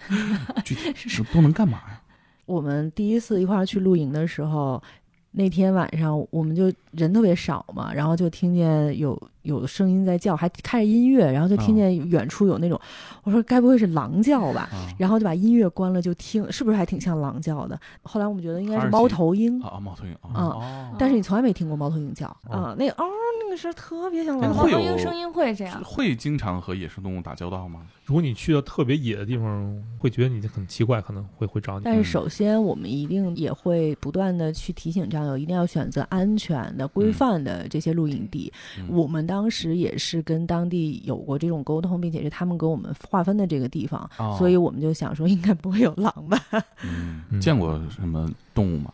[0.66, 2.02] 具体是都能干嘛呀？
[2.48, 4.82] 我们第一次一块儿去露营的时候，
[5.32, 12.80] 那天晚上我们就人特别少嘛，然后就听见有有声音在叫，还开着音乐，然后就听见远处有那种，
[13.24, 14.70] 我说该不会是狼叫吧？
[14.72, 17.80] 啊然后就把音乐关了，就听，是不是还挺像狼叫的？
[18.02, 23.06] 后来我们觉得应该是猫头鹰，啊，猫头鹰啊，嗯哦，但是你从来没听过猫头鹰叫哦啊、那个嗷、
[23.44, 27.82] 那个声特别像哎狼猫头鹰声音会这样，会经常和野生动物打交道吗？
[28.06, 31.86] 如果你去到特别野的地方，会觉得你很奇怪，可能会会找你。
[31.86, 38.52] 但是首先，我们一定也会不断的去提醒战友，一定要选择安全的、规范的这些露营地。
[38.80, 46.40] 嗯我们当时也是跟当地有过这种沟通，并且是他们给我们划分的这个地方，哦所以我们就想说，应该不会有狼吧？
[46.84, 48.92] 嗯，嗯见过什么动物吗？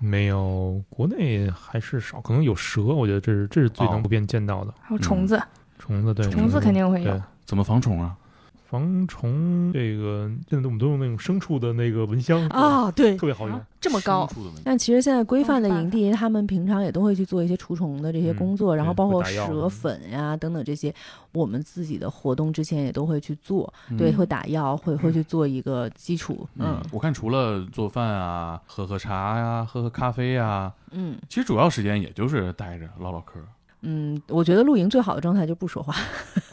[0.00, 4.74] 没有，国内还是少，可能有蛇，我觉得这是这是最哦能普遍见到的。
[4.80, 5.40] 还有虫子，
[5.78, 7.22] 虫子对，虫子肯定会有对。
[7.44, 8.16] 怎么防虫啊？
[8.72, 13.60] 防虫这个现在我们都用那种牲畜的那个蚊香啊，对特，别好用。
[13.78, 14.26] 这么高
[14.64, 20.94] 但其实现在规范的营地，他们平常也都会去做一些除虫的这些工作，嗯然后包括蛇粉呀、等等这些，
[21.32, 33.38] 我们自己的活动之前也都会去做，对，嗯会打药，会会去做一个基础，嗯嗯，我看除了做饭啊、喝喝茶呀、喝喝咖啡呀，嗯其实主要时间也就是待着唠唠嗑。
[33.82, 35.94] 嗯，我觉得露营最好的状态就不说话，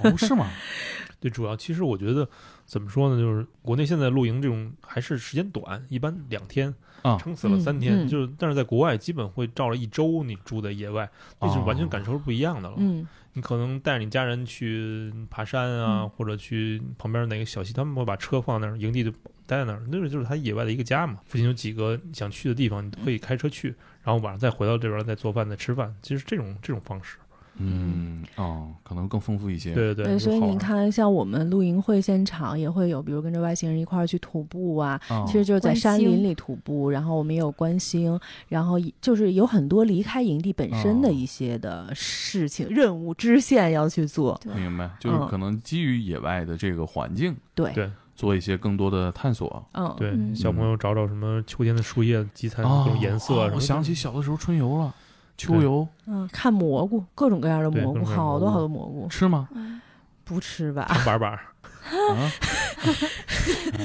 [0.04, 0.48] 哦，是吗？
[1.20, 2.28] 对，主要其实我觉得
[2.66, 11.10] 怎么说呢，就是国内现在露营这种还是时间短，一般两天啊撑死了三天，嗯嗯就是但是在国外基本会照了一周，你住在野外，
[11.42, 12.76] 那是完全感受是不一样的了。
[12.78, 19.12] 嗯你可能带着你家人去爬山啊，嗯或者去旁边哪个小溪，他们会把车放那儿，营地就
[19.46, 21.20] 待在那儿，那个就是他野外的一个家嘛。
[21.26, 27.18] 附近有几个想去的地方，你都可以开车去，然后晚上再回到这边再做饭再吃饭，其实这种这种方式，
[27.58, 29.74] 嗯，哦，可能更丰富一些。
[29.74, 44.40] 对对对，所以你看，像我们露营会现场也会有，比如跟着外星人一块儿去徒步啊，哦，其实就是在山林里徒步，然后我们也有观星，然后就是有很多离开营地本身的哦一些的事情、任务支线要去做。
[44.56, 49.66] 明白，就是嗯可能基于野外的这个环境，对，对做一些更多的探索。
[49.72, 54.94] 嗯，对，嗯小朋友找找什么秋天的树叶集采各哦种颜色我想起小的时候春游了，
[55.38, 59.48] 秋游嗯，看蘑菇，各种各样的蘑菇，好多好多蘑菇，吃吗？
[59.54, 59.80] 嗯
[60.26, 60.86] 不吃吧？
[60.90, 61.40] 长板板儿，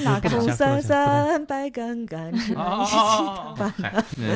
[0.05, 3.73] 啊， 红伞不能下伞，白杆杆，吃啊一起啊饭。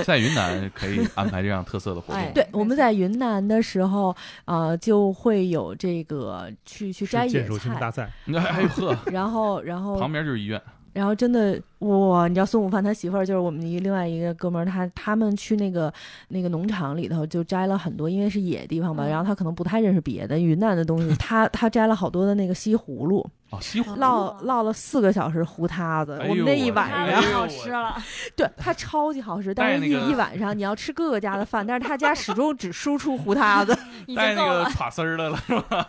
[0.04, 2.34] 在云南可以安排这样特色的活哎动。
[2.36, 10.62] 对，我们在云南的时候，呃，就会有这个去去摘野是剑手青大菜，赛，哎呦呵， 然后然后旁边就是医院。
[11.00, 15.92] 然后真的哇，你知道孙午饭他媳妇儿就是我们一另外一个哥们儿，他他们去那个
[16.28, 27.24] 那个农场里头就摘了很多，因为是野地方嘛，嗯然后他可能不太认识别的云南的东西，他 他摘了好多的那个西葫芦，哦，西葫芦烙烙了四个小时糊塌子，哎我们那一我晚上。
[27.32, 27.96] 好吃了，
[28.36, 33.74] 对它超级好吃， 但是一、那个一晚上你要吃各个家的饭，但是他家始终只输出糊塌子，
[34.06, 34.70] 已带那个经够了。
[34.76, 35.88] 垮丝儿的了，是吧？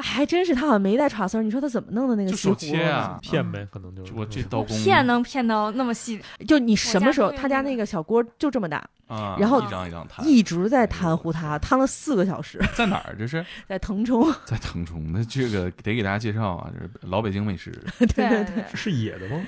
[0.00, 2.56] 还真是他好像没带叉丝儿，你说他怎么弄的那个西葫芦呢？
[2.56, 13.14] 切啊，片呗，可能就是我这刀工片能片到那么细，就你什么时候他家那个小锅就这么大，啊，然后一张一张摊，一直在摊糊他，摊了四个小时，在哪儿？
[13.18, 14.32] 这是 在腾冲。
[14.44, 15.12] 在腾冲。
[15.12, 17.70] 那这个得给大家介绍啊，这是老北京美食。
[17.98, 19.40] 对对对，对，是野的吗？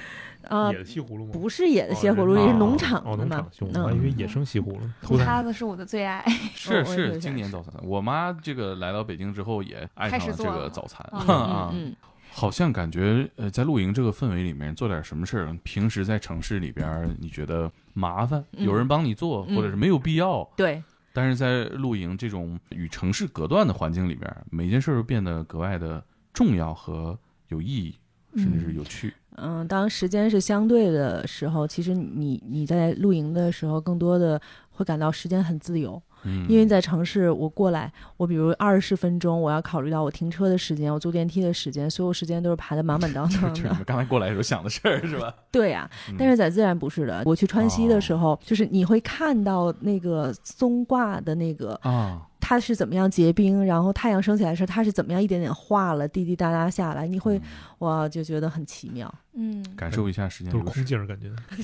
[0.52, 1.30] 啊野，的西葫芦吗？
[1.32, 4.80] 不是野的哦西葫芦，也是农场的嘛我以为野生西葫芦。
[5.02, 6.22] 糊偷菜塌子是我的最爱。
[6.54, 7.72] 是是经典早餐。
[7.82, 11.94] 我妈这个来到北京之后也爱上了这个早餐嗯
[12.34, 20.42] 好像感觉呃，在露营这个氛围里面做点什么事儿，平时在城市里边儿你觉得麻烦，嗯有人帮你做，嗯或者是没有必要。
[20.56, 27.98] 对，但是在露营这种与城市隔断的环境里边儿，每件事儿都变得格外的重要和有意义，
[28.36, 29.12] 甚至是有趣。
[29.36, 34.40] 嗯，当时间是相对的时候，其实你你在露营的时候，更多的
[34.70, 43.74] 会感到时间很自由，嗯，因为在城市，我过来，我比如二十分钟，我要考虑到我停车的时间，我坐电梯的时间，所有时间都是排的满满当当的 就是你。
[43.74, 45.34] 们刚才过来的时候想的事儿是吧？
[45.50, 47.22] 对呀、嗯但是在自然不是的。
[47.24, 57.42] 我去川西的时候，就是你会看到那个松挂的那个啊，它是怎么样结冰，然后太阳升起来的时候，它是怎么样一点点化了，滴滴答答下来，你会嗯
[57.78, 59.12] 哇就觉得很奇妙。
[59.34, 60.84] 嗯，感受一下时间都是空。
[60.84, 61.28] 镜儿感觉。
[61.56, 61.62] 对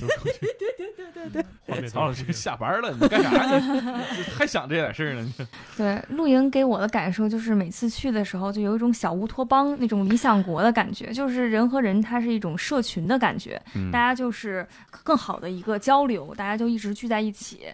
[0.87, 4.03] 对对对对，画面曹老师下班了，你干啥呢？
[4.37, 5.33] 还想这点事儿呢？
[5.75, 14.65] 对，露营给我的感受就是每次去的时候，就有一种小乌托邦那种理想国的感觉，就是人和人它是一种社群的感觉，嗯大家就是
[15.03, 17.65] 更好的一个交流，大家就一直聚在一起。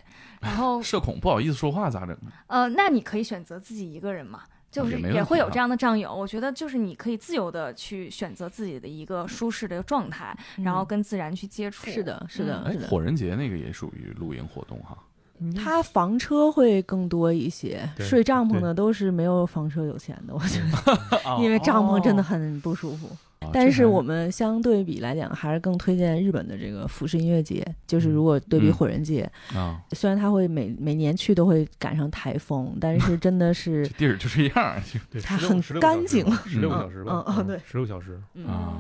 [0.42, 2.16] 然后，社恐不好意思说话咋整？
[2.48, 6.16] 呃，那你可以选择自己一个人嘛，就是也会有这样的战友。
[6.16, 11.90] 我觉得就是你可以自由的去选择自己的一个舒适的状态，然后跟自然去接触。
[11.90, 12.88] 嗯是的，是的，哎是，的。
[12.88, 14.98] 火人节那个也属于露营活动哈。
[15.54, 23.10] 他房车会更多一些，睡帐篷的都是没有房车有钱的，我觉得， 因为帐篷真的很不舒服。
[23.46, 27.66] 哦但是我们相对比来讲，还是更推荐日本的这个服饰音乐节。
[27.88, 34.76] 就是如果对比嗯火人节，啊，虽然它会每每年去都会赶上台风，但是真的 是地儿就这样
[35.12, 38.20] 对，它很干净十六个小时吧，嗯嗯对十六小时。
[38.34, 38.74] 嗯啊。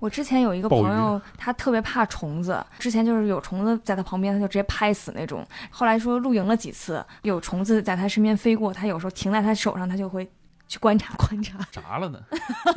[0.00, 5.46] 我之前有一个朋友，他特别怕虫子，之前就是有虫子在他旁边，他就直接拍死那种。
[5.70, 10.28] 后来说露营了几次，有虫子在他身边飞过，他有时候停在他手上，他就会
[10.74, 11.58] 去观察 观察。
[11.70, 12.20] 炸了呢。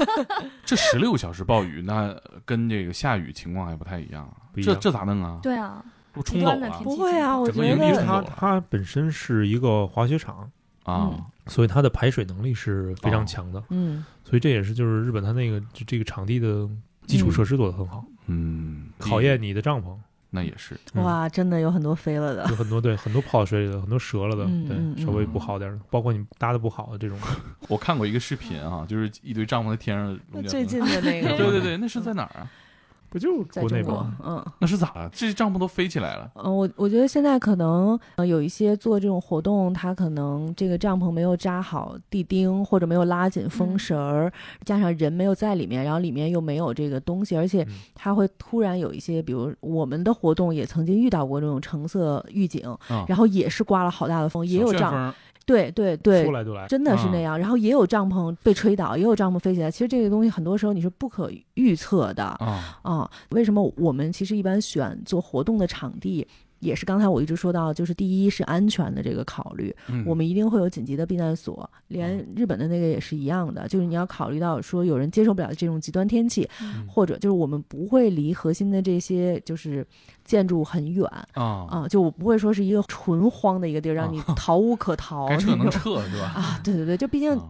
[0.63, 4.33] 这十六个小时暴雨，那跟这个下雨情况还不太一样啊。
[4.37, 4.77] 这不一样。
[4.79, 5.39] 这咋弄啊？
[5.41, 5.83] 对啊，
[6.13, 10.49] 都冲走了不会啊，我整个觉得营地冲走它它本身是一个滑雪场，
[10.83, 11.09] 啊。
[11.11, 11.25] 嗯。
[11.47, 16.67] 所以它的排水能力是非常强的，嗯，所以这也是就是日本它那个这个场地的
[17.05, 19.97] 基础设施做得很好，嗯，考验你的帐篷。
[20.37, 22.55] 那也是嗯哇，真的有很多飞了的有。
[22.55, 27.17] 很多对很多泡水里的，很多折了的，对，稍微不好点儿的，包括你搭的不好的这种，
[27.67, 30.47] 我看过一个视频啊，就是一堆帐篷在天上龙卷风。
[30.49, 32.49] 最近的那个， 对对对，那是在哪儿啊？
[33.17, 34.45] 不就在国内中国吗？，嗯。
[34.59, 35.09] 那是咋了？
[35.13, 44.31] 这些帐篷都飞起来了嗯，我我觉得现在可能呃有一些做这种活动，他可能这个帐篷没有扎好地钉，或者没有拉紧风嗯绳儿，
[44.63, 55.13] 加上人没有在里面，然后里面又没有这个东西，而且嗯它会突然有一些，比如我们的活动也曾经遇到过这种橙色预警，啊然后也是刮了好大的风，也有帐，小旋风
[55.47, 57.39] 对对对说，来就来，真的是那样。
[57.39, 59.71] 然后也有帐篷被吹倒，也有帐篷飞起来。
[59.71, 63.09] 其实这个东西很多时候你是不可预测的啊，啊。
[63.29, 66.27] 为什么我们其实一般选做活动的场地？
[66.59, 79.85] 也是刚才我一直说到，就是第一是安全的这个考虑，嗯我们一定会有紧急的避难所，连日本的那个也是一样的，就是你要考虑到说有人接受不了这种极端天气，嗯或者就是我们不会离核心的这些就是
[80.25, 86.25] 建筑很远啊，啊，就我不会说是一个纯荒的一个地儿，让你啊 逃无可逃该撤能撤是吧？
[86.35, 86.59] 啊。
[86.63, 87.49] 对对对，就毕竟啊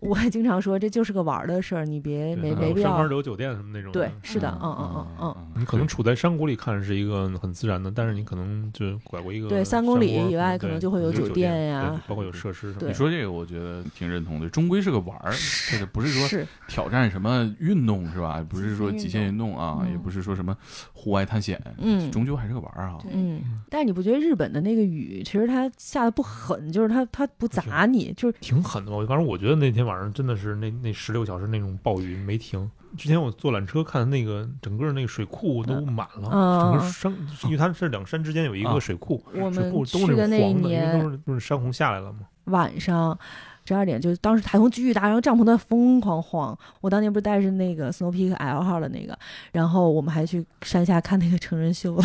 [0.00, 2.96] 我也经常说，这就是个玩儿的事儿，你别没没必要。
[2.96, 3.92] 山酒店什么那种。
[3.92, 5.36] 对，是的，嗯嗯嗯嗯。
[5.36, 12.88] 嗯你可能处在山谷里看是一个很自然的，但是你可能就拐过一个对三公里以外可能就会有有酒店店呀包括有设施什么对。
[12.88, 14.48] 你说这个，我觉得挺认同的。
[14.48, 15.32] 终归是个玩儿，
[15.70, 18.44] 这个不是说挑战什么运动是吧？
[18.48, 20.56] 不是说极限运动啊，嗯也不是说什么
[20.94, 22.98] 户外探险，嗯终究还是个玩儿啊。
[23.10, 28.96] 嗯，但是你不觉得日本的那个雨其实它下的不狠，就是它它不砸你，就是挺狠的吧？
[29.06, 32.70] 反正我觉得那天晚上真的是那那十六小时那种暴雨没停。
[32.96, 42.20] 之前我坐缆车看那个整个那个水库都满了，嗯整个山，因为它是两山之间有一啊个水库，我们水库都是黄的，因为年都是都是山洪下来了嘛。
[42.46, 43.16] 晚上
[43.64, 46.58] 十二点，就当时台风巨大，然后帐篷在疯狂晃。
[46.80, 49.16] 我当年不是带着那个 Snow Peak L 号的那个，
[49.52, 51.96] 然后我们还去山下看那个成人秀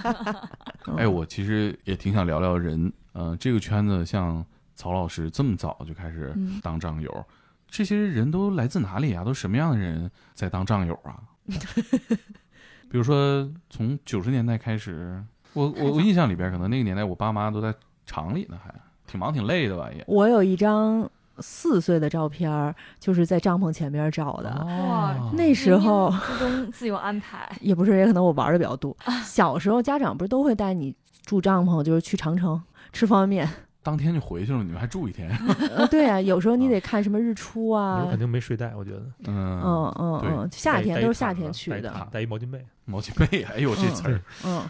[0.96, 4.42] 哎，我其实也挺想聊聊人，呃，这个圈子像
[4.78, 7.26] 曹老师这么早就开始嗯当战友，
[7.68, 9.24] 这些人都来自哪里啊？
[9.24, 11.18] 都什么样的人在当战友啊？
[12.88, 15.20] 比如说从九十年代开始，
[15.52, 17.74] 我我我印象里边，可能那个年代我爸妈都在
[18.06, 18.72] 厂里呢，还
[19.04, 20.04] 挺忙挺累的吧也。
[20.06, 21.10] 我有一张
[21.40, 24.64] 四岁的照片儿，就是在帐篷前面照的。
[24.64, 27.50] 哇哦那时候冥冥之中自有安排。
[27.60, 28.96] 也不是，也可能我玩的比较多。
[29.26, 30.94] 小时候家长不是都会带你
[31.26, 32.62] 住帐篷，就是去长城
[32.92, 33.54] 吃方便面。
[33.88, 35.30] 当天就回去了，你们还住一天？
[35.74, 38.18] 呃， 对啊，有时候你得看什么日出啊那时候肯。
[38.18, 39.02] 定没睡袋，我觉得。
[39.26, 41.80] 嗯，嗯嗯嗯，夏天都是夏天去的。
[41.80, 42.62] 带一毯带一毛巾被。
[42.84, 44.62] 毛巾被，哎呦这词儿，嗯，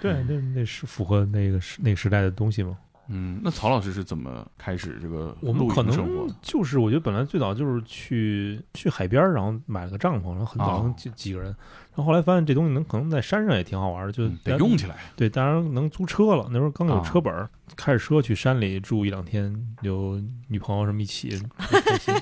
[0.00, 2.76] 对，那那是符合那个时那个时代的东西嘛。
[3.08, 5.94] 嗯，那曹老师是怎么开始这个我们可能
[6.26, 6.34] 的？
[6.42, 14.96] 就是，我觉得本来最早就是去去海边儿，然后买了个帐篷，然后很早哦几几个人，然后后来发现这东西能可能在山上也挺好玩儿，就嗯得用起来。
[15.16, 16.46] 对，当然能租车了。
[16.50, 22.14] 那时候刚有啊车本儿，开着车去山里住一两天，有女朋友什么一起， 很开心。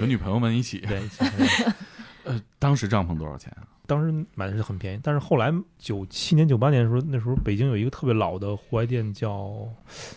[0.00, 1.72] 有女朋友们一起，对，一起对
[2.32, 3.64] 呃，当时帐篷多少钱啊？
[3.88, 9.66] 当时买的是很便宜，但是后来九七年、九八年的时候，那时候北京有一个特别老的户外店叫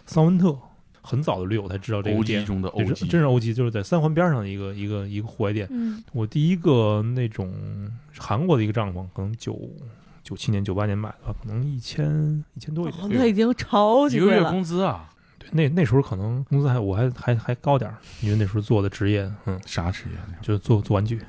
[0.06, 0.54] 桑文特，
[1.02, 2.46] 很早的驴友才知道这个店。
[2.46, 2.70] 中的
[3.10, 5.66] 真是欧级，就是在三环边上的一个一个一个户外店。
[5.72, 7.50] 嗯，我第一个那种
[8.18, 9.58] 韩国的一个帐篷，可能九
[10.22, 13.06] 九七年、九八年买的吧，可能一千一千多一点。
[13.06, 14.52] 哦那已经超级一个月贵了。
[14.52, 15.10] 工资啊？
[15.40, 21.22] 对，那那时候可能工资还我还还还高点儿，因为那时候做的职业，嗯，啥职业就是做做玩具。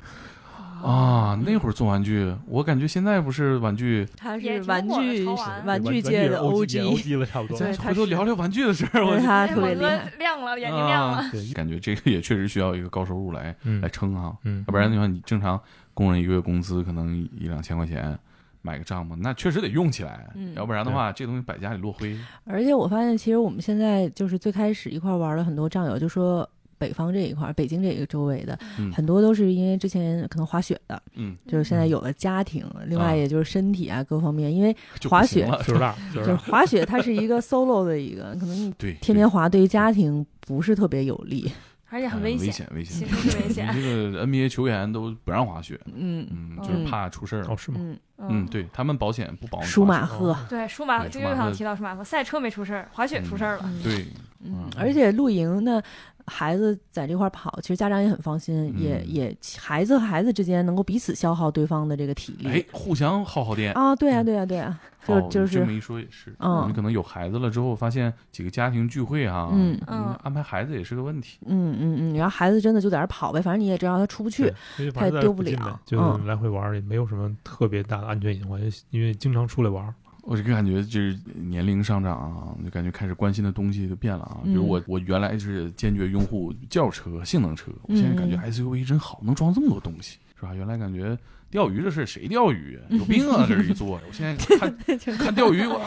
[0.83, 1.39] 啊？
[1.45, 7.57] 那会儿做玩具，我感觉现在不是玩具，他也是玩具玩玩具具界的 OG 了，差不多。
[7.59, 9.05] 对他回头聊聊玩具的事儿。
[9.05, 9.95] 我对他哎特别厉害。
[9.95, 11.23] 我哥亮了，眼睛亮了。
[11.53, 15.59] 感觉这个也确实需要一个高收入来嗯来撑啊，嗯要，不然的话，你正常
[15.93, 18.17] 工人一个月工资可能一两千块钱。
[18.65, 22.17] 买个帐篷，那确实得用起来，嗯要不然的话，这东西摆家里落灰。
[22.45, 26.49] 而且我发现，其实我们现在就是最开始一块玩的很多战友，就说
[26.83, 28.91] 北方这一块，北京这个周围的，嗯。
[28.91, 34.75] 很多都是因为之前可能滑雪的，嗯，就是现在有了家庭，另啊外也就是身体啊各方面，因为
[35.09, 36.35] 滑雪 岁数大，就是。
[36.35, 41.49] 滑雪它是一个 solo 的一个，可能你对，天天滑对于家庭不是特别有利。
[41.89, 43.69] 而且很危险，危险，危险，其实是危险。
[43.77, 46.25] 你这个 NBA 球员都不让滑雪，嗯。
[46.31, 47.45] 嗯，就是怕出事儿。
[47.47, 47.77] 哦，是吗？
[47.79, 53.61] 嗯，嗯，，对他们保险不保你舒马赫，对，舒马就又想提到舒马赫，赛车没出事儿，滑雪出事儿了。
[53.65, 53.83] 嗯。
[53.83, 54.07] 对，
[54.43, 55.79] 嗯，而且露营呢，
[56.25, 62.47] 孩子在这块儿跑，其实家长也很放心，也嗯也孩子和孩子之间能够彼此消耗对方的这个体力。
[62.47, 63.73] 哎，互相耗耗电。
[63.73, 71.39] 啊，对啊，对啊，对啊，就哦就是你这么一说也是，嗯你可能有孩子了之后，发现几个家庭聚会啊，嗯嗯安排孩子也是个问题。
[71.45, 74.51] 嗯嗯嗯，然后孩子真的就在那儿跑呗，反正你也知道他出不去
[74.93, 78.61] 他也丢不了就嗯来回玩儿，也没有什么特别大的安全隐患，
[78.91, 79.93] 因为经常出来玩儿。
[80.25, 84.39] 我这个感觉就是年龄上涨啊，就感觉开始关心的东西就变了啊。
[84.43, 90.53] 比如嗯我，我原来是坚决拥护轿车、性能车，我现在感觉嗯 SUV 真好，能装这么多东西，是吧？
[90.53, 91.17] 原来感觉
[91.51, 92.81] 钓鱼这事谁钓鱼啊？
[92.89, 93.45] 有病啊！
[93.47, 94.73] 这一坐着，我现在看
[95.17, 95.81] 看钓鱼，我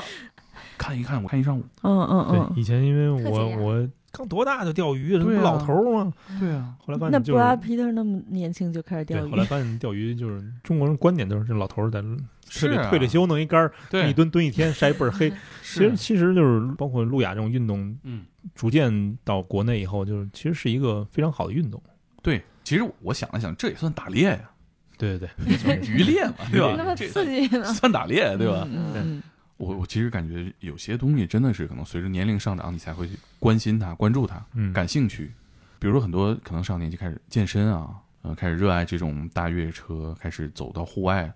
[0.77, 1.65] 看一看，我看一上午。
[1.83, 2.53] 嗯嗯对，嗯。
[2.57, 6.13] 以前因为我我刚多大就钓鱼，这不对啊老头儿吗？
[6.41, 12.17] 对啊，后来发那现就是布拉皮特那么年轻就开始，钓鱼后，来发现钓鱼就是中国人观点都是这老头儿在退
[12.49, 15.31] 是啊了退了休弄一杆儿，对一，蹲蹲一天晒倍儿黑。
[15.63, 21.83] 其实，其实就是包括路亚这种运动，嗯，逐渐到国内以后，就是其实是一个非常好的运动。
[22.23, 22.43] 对。
[22.65, 24.41] 其实我想了想，这也算打猎呀，
[24.99, 25.29] 对对
[25.65, 26.75] 对， 渔猎嘛，对吧？
[26.77, 27.65] 那么刺激呢？
[27.75, 28.67] 算打猎，对吧？
[28.69, 29.23] 嗯嗯
[29.57, 35.33] 我我其实感觉有些东西真的是可能随着年龄上涨，你才会关心它、关注它、嗯，感兴趣。
[35.79, 41.33] 比如说很多可能上年纪开始健身啊，呃，开始热爱这种大越野车，开始走到户外。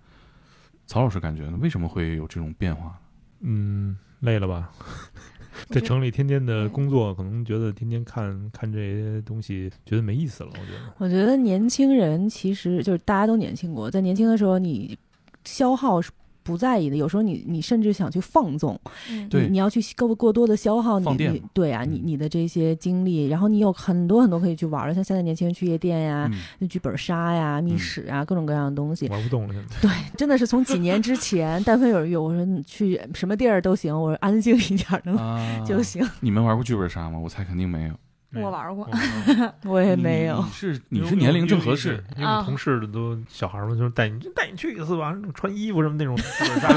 [0.87, 1.57] 曹老师感觉呢？
[1.61, 2.99] 为什么会有这种变化？
[3.39, 4.71] 嗯，累了吧？
[5.69, 10.49] 在城里天天的工作，可能觉得天天看看这些东西，觉得没意思了。
[10.53, 14.97] 我觉得，我觉得年轻人其实就是大家都年轻过，在年轻的时候，你
[15.43, 16.11] 消耗是
[16.43, 18.79] 不在意的，有时候你你甚至想去放纵，
[19.09, 26.29] 嗯对你你要去过过多的消耗你你对啊，你嗯你的这些精力，然后你有很多很多可以去玩的，像现在年轻人去夜店呀、
[26.59, 29.07] 嗯剧本杀呀、密嗯室啊，各种各样的东西。
[29.09, 29.53] 玩不动了。
[29.53, 37.19] 现在，对，真的是从几年之前，但凡有人约我说你去什么地儿都行，我说安静一点儿能、啊，就行，你们玩过剧本杀吗？
[37.19, 37.93] 我猜肯定没有。
[38.33, 38.87] 我玩过
[39.65, 40.49] 我，也没有你。
[40.51, 46.15] 是你是年龄正合适，因为同事的都小孩儿嘛，就是带你带你去一次吧，穿衣服什么那种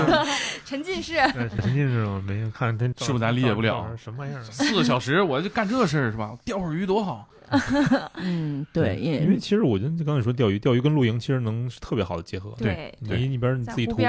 [0.64, 1.14] 沉浸式。
[1.32, 4.42] 对沉浸式嘛，没看他是不是咱理解不了什么玩意儿？
[4.42, 6.36] 四个小时我就干这事儿是吧？
[6.44, 7.28] 钓会儿鱼多好。
[8.16, 12.54] 嗯，对，因为其实我觉得刚才说钓鱼，钓鱼跟露营其实能是特别好的结合。
[12.58, 14.02] 对对你一边你自己徒步，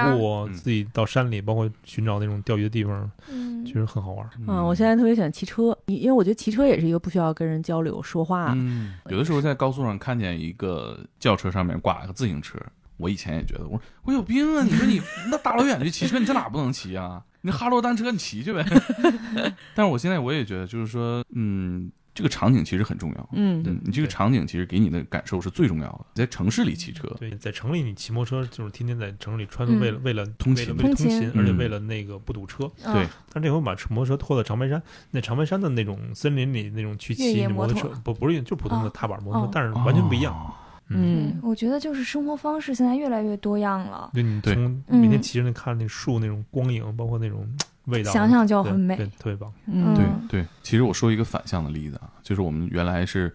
[0.48, 4.30] 嗯自己到山里，包括寻找那种钓鱼的地方，嗯其，实很好玩。
[4.48, 8.54] 嗯，我现在特别喜欢骑车，因因为我觉得骑车也是一个不需要跟人交流说话。
[8.56, 12.58] 嗯，有的时候在高速上看见一个轿车上面挂个自行车，
[12.98, 14.64] 我以前也觉得，我说我有病啊！
[14.64, 17.24] 你说你那大老远去骑车，你在哪不能骑啊？
[17.42, 18.66] 你哈罗单车你骑去呗。
[19.76, 23.30] 但是我现在我也觉得，就是说，嗯，这个场景其实很重要。
[23.34, 23.62] 嗯。
[23.68, 26.06] 嗯，你这个场景其实给你的感受是最重要的。
[26.16, 30.66] 在城市里骑车，对，在城里你骑摩托车，就是天天在城里穿为了为了通勤。
[30.68, 31.58] 为了通通勤勤，而且嗯。
[31.58, 32.72] 为了那个不堵车。
[32.86, 32.94] 嗯。
[32.94, 38.92] 对，但这回把摩托车拖到长白山，那长白山的那种森林里那种去骑野摩托车，不不是就普通的哦。
[38.94, 40.34] 踏板摩托车哦，但是完全不一样。
[40.34, 40.54] 哦。
[40.88, 44.54] 嗯，我觉得就是生活方式现在越来越多样了，对你从
[44.88, 45.02] 嗯。
[45.02, 47.46] 每天骑着那看那树那种光影，包括那种
[47.86, 49.52] 味道，想想就对很美对，特别棒。
[49.68, 53.34] 嗯，对嗯对，其实我说一个反向的例子啊，就是我们原来是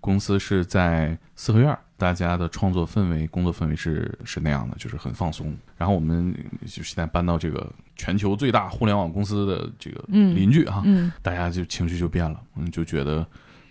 [0.00, 5.56] 公司是在四合院儿，大家的创作氛围、工作氛围是是那样的，就是很放松。
[5.76, 6.34] 然后我们
[6.66, 13.26] 就现在搬到这个全球最大互联网公司的这个嗯邻居啊，嗯大家就情绪就变了，嗯，就觉得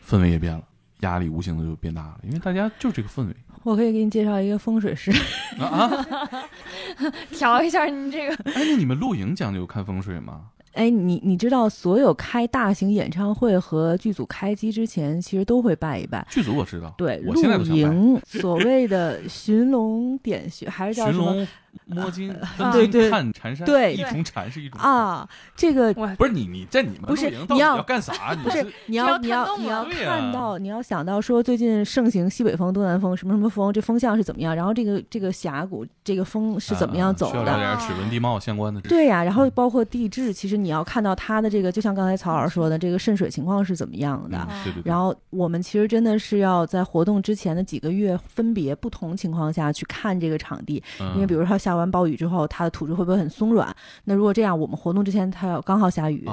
[0.07, 0.63] 氛围也变了。
[1.01, 5.11] 压力无形的就变大了，因为大家就这个氛围我可以给你介绍一个风水师。
[7.31, 10.41] 调一下你这个，哎，那你们露营讲究看风水吗？
[10.73, 16.25] 哎，你你知道，所有开大型演唱会和剧组开机之前，其实都会拜一拜。
[16.29, 17.65] 剧组我知道，对，我现在露。
[17.65, 21.47] 营所谓的寻龙点穴，还是叫什么龙
[21.85, 25.27] 摸金， 啊分金对对看缠山，对一重缠是一种啊？
[25.55, 28.33] 这个我不是你你在你们不是你要要干啥？
[28.35, 34.55] 你不是你要要你要你要看到你要想到说最近盛行西北风、东南风什么什么风，这风向是怎么样？
[34.55, 37.51] 然后这个这个峡谷这个风是怎么样走啊需要的？
[37.51, 38.71] 了解点水文地貌相关。
[38.83, 44.37] 对呀、然后包括地质，其实你要看到它的这个，就像刚才曹老师说的，这个渗水情况是怎么样的。
[44.49, 44.89] 嗯对对对。
[44.89, 53.73] 然后我们其实真的是要在活动之前的几个月，分别不同情况下去看这个场地，嗯因为比如说下完暴雨之后，它的土质会不会很松软？
[54.05, 56.25] 那如果这样，我们活动之前它要刚好下雨，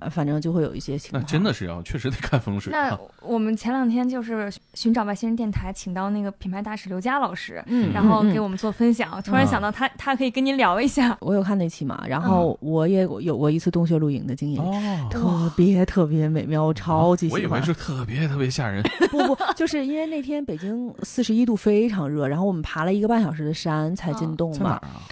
[0.00, 1.22] 呃，反正就会有一些情况。
[1.22, 2.72] 那真的是要确实得看风水。
[2.72, 9.22] 那啊我们前两天就是寻找外星人电台，请到那个品牌大使刘佳老师，嗯，然后给我们做分享。
[9.22, 11.16] 突然想到他，他可以跟您聊一下。
[11.20, 14.62] 我有看那期嘛，然后我也有过一次洞穴露营的经验。
[14.62, 17.60] 哦，特别特别美妙，我超级我以喜欢。
[17.60, 18.82] 为是特别特别吓人。
[19.10, 25.02] 不不，就是因为那天北京四十一度，非常热，然后我们爬了一个半小时的山才进洞嘛，在哪儿啊？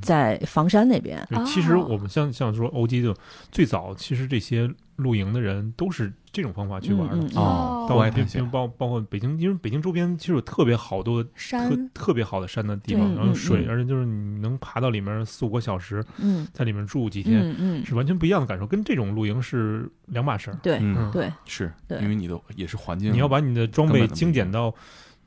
[0.00, 1.26] 在房山那边。
[1.28, 3.14] 对其实哦我们像像说欧基就
[3.50, 7.16] 最早，其实这些露营的人都是这种方法去玩的。
[7.16, 8.48] 嗯嗯哦，到户外探险。
[8.50, 20.58] 包包括北京，因为北京周边其实有特别好多特山特别好的山的地方，然后嗯水，嗯而且就是你能爬到里面四五个小时，嗯在里面住几天，嗯嗯，是完全不一样的感受，跟这种露营是两码事儿。
[20.62, 24.72] 对嗯，对，是因为你的也是环境，你要把你的装备精简到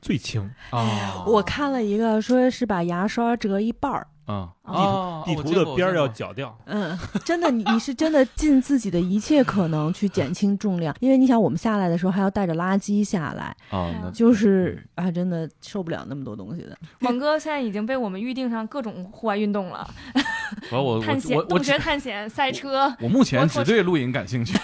[0.00, 4.06] 最轻，啊，我看了一个说是把牙刷折一半儿。
[4.26, 6.56] 啊地图啊，地图的边儿要绞掉。
[6.66, 16.76] 嗯，真的，你你是真的尽自己的一切可能去减轻重量，因为你想我们下来的时候还要带着垃圾下来，过啊，那就是啊，真的受不了那么多东西的。
[16.98, 19.88] 猛哥现在已经被我们预定上各种户外运动了，
[20.72, 22.92] 我我探险、我我我洞穴探险、赛车。
[23.00, 24.58] 我目前只对露营感兴趣。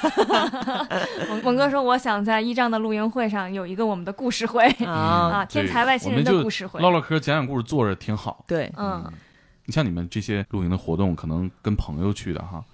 [1.29, 6.81] 猛猛哥说，我想在一丈的露营会上有一个我们的故事会啊，啊，天才外星人的故事会。
[6.81, 8.45] 唠唠嗑、讲讲故事，坐着挺好。
[8.47, 9.05] 对，嗯，
[9.65, 12.65] 你像你们这些露营的活动，可能跟朋友去的哈，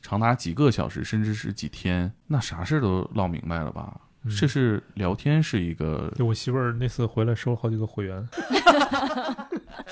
[0.00, 4.00] 长达几个小时，甚至是几天，那啥事都唠明白了吧？
[4.28, 4.36] 嗯。
[4.36, 8.26] 这是聊天是一个就我媳妇儿那次回来收了好几个会员，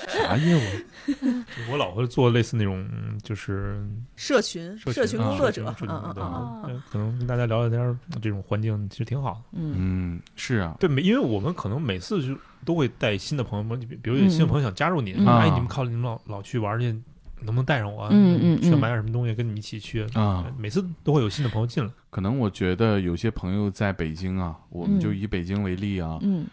[0.07, 0.59] 啥业务？
[1.71, 3.81] 我老婆做类似那种嗯就是
[4.15, 6.83] 社群社社群啊工作者，嗯嗯嗯。
[6.91, 9.39] 可能跟大家聊聊天儿，这种环境其实挺好的。
[9.53, 9.73] 嗯。
[9.77, 15.43] 嗯，是啊，对，每因为我们可能每次就都会带新的朋友们，比比如有新的朋友想加入你，哎，啊。
[15.45, 16.95] 你们靠你们老老去玩儿去，
[17.41, 18.09] 能不能带上我啊？
[18.11, 20.03] 嗯嗯嗯需要买点什么东西跟你们一起去。
[20.13, 20.51] 啊。
[20.57, 21.91] 每次都会有新的朋友进来。
[22.09, 26.45] 可能我觉得有些朋友在北京啊，我们嗯就以北京为例啊，嗯。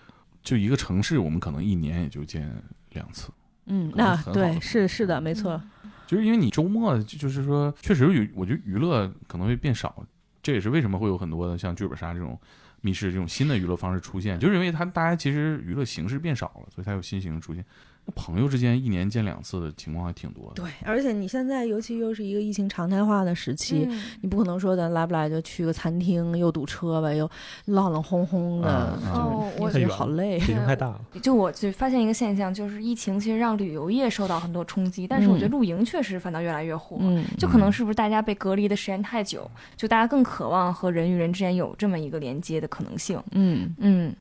[0.42, 2.54] 就一个城市，我们可能一年也就见
[2.90, 3.30] 两次，
[3.64, 5.58] 嗯，那对是是的，没错，
[6.06, 10.04] 就是因为你周末就就是说，确实有，我觉得娱乐可能会变少，
[10.42, 12.38] 这也是为什么会有很多的像剧本杀这种
[12.82, 17.64] 密室这种新的娱乐方式出现，就是因为它大家其实娱乐形式变少了，所以才有新形式出现。
[18.06, 20.62] 那朋友之间一年见两次的情况还挺多的。
[20.62, 27.30] 对，而且你现在尤其又是一个疫情常态化的时期，嗯你不可能说咱来不来就去个餐厅，又堵车吧，又
[27.66, 30.46] 冷冷烘烘的，哦我觉得好累北。
[30.46, 36.98] 京太大了，就我就发现一个现象，就是疫情其实让旅游业受到很多冲击，但是我觉得嗯露营确实反倒越来越火。
[37.00, 43.22] 嗯就可能是不是大家被隔离的时间太久，就大家更渴望和人与人之间有这么一个连接的可能性。
[43.32, 44.14] 嗯嗯，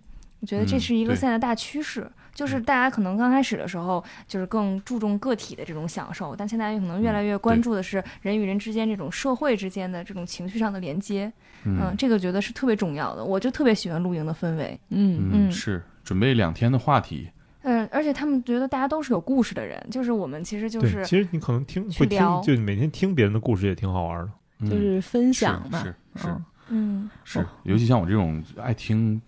[0.43, 11.31] 我觉得这嗯是一个现在大趋势，就是大家可能刚开始的时候就是更注重个体的这种享受，但现在可能越来越关注的是人与人之间这种社会之间的这种情绪上的连接。
[11.63, 13.23] 嗯，嗯这个觉得是特别重要的。
[13.23, 14.77] 我就特别喜欢露营的氛围。
[14.89, 17.29] 嗯嗯，嗯是准备两天的话题，
[17.61, 24.31] 嗯，而且他们觉得大家都是有故事的人，就是我们其实就，是其实你可能听会听就每天听别人的故事也挺好玩的。
[24.59, 29.21] 嗯就是分享嘛，是是嗯嗯，是，尤其像我这种爱听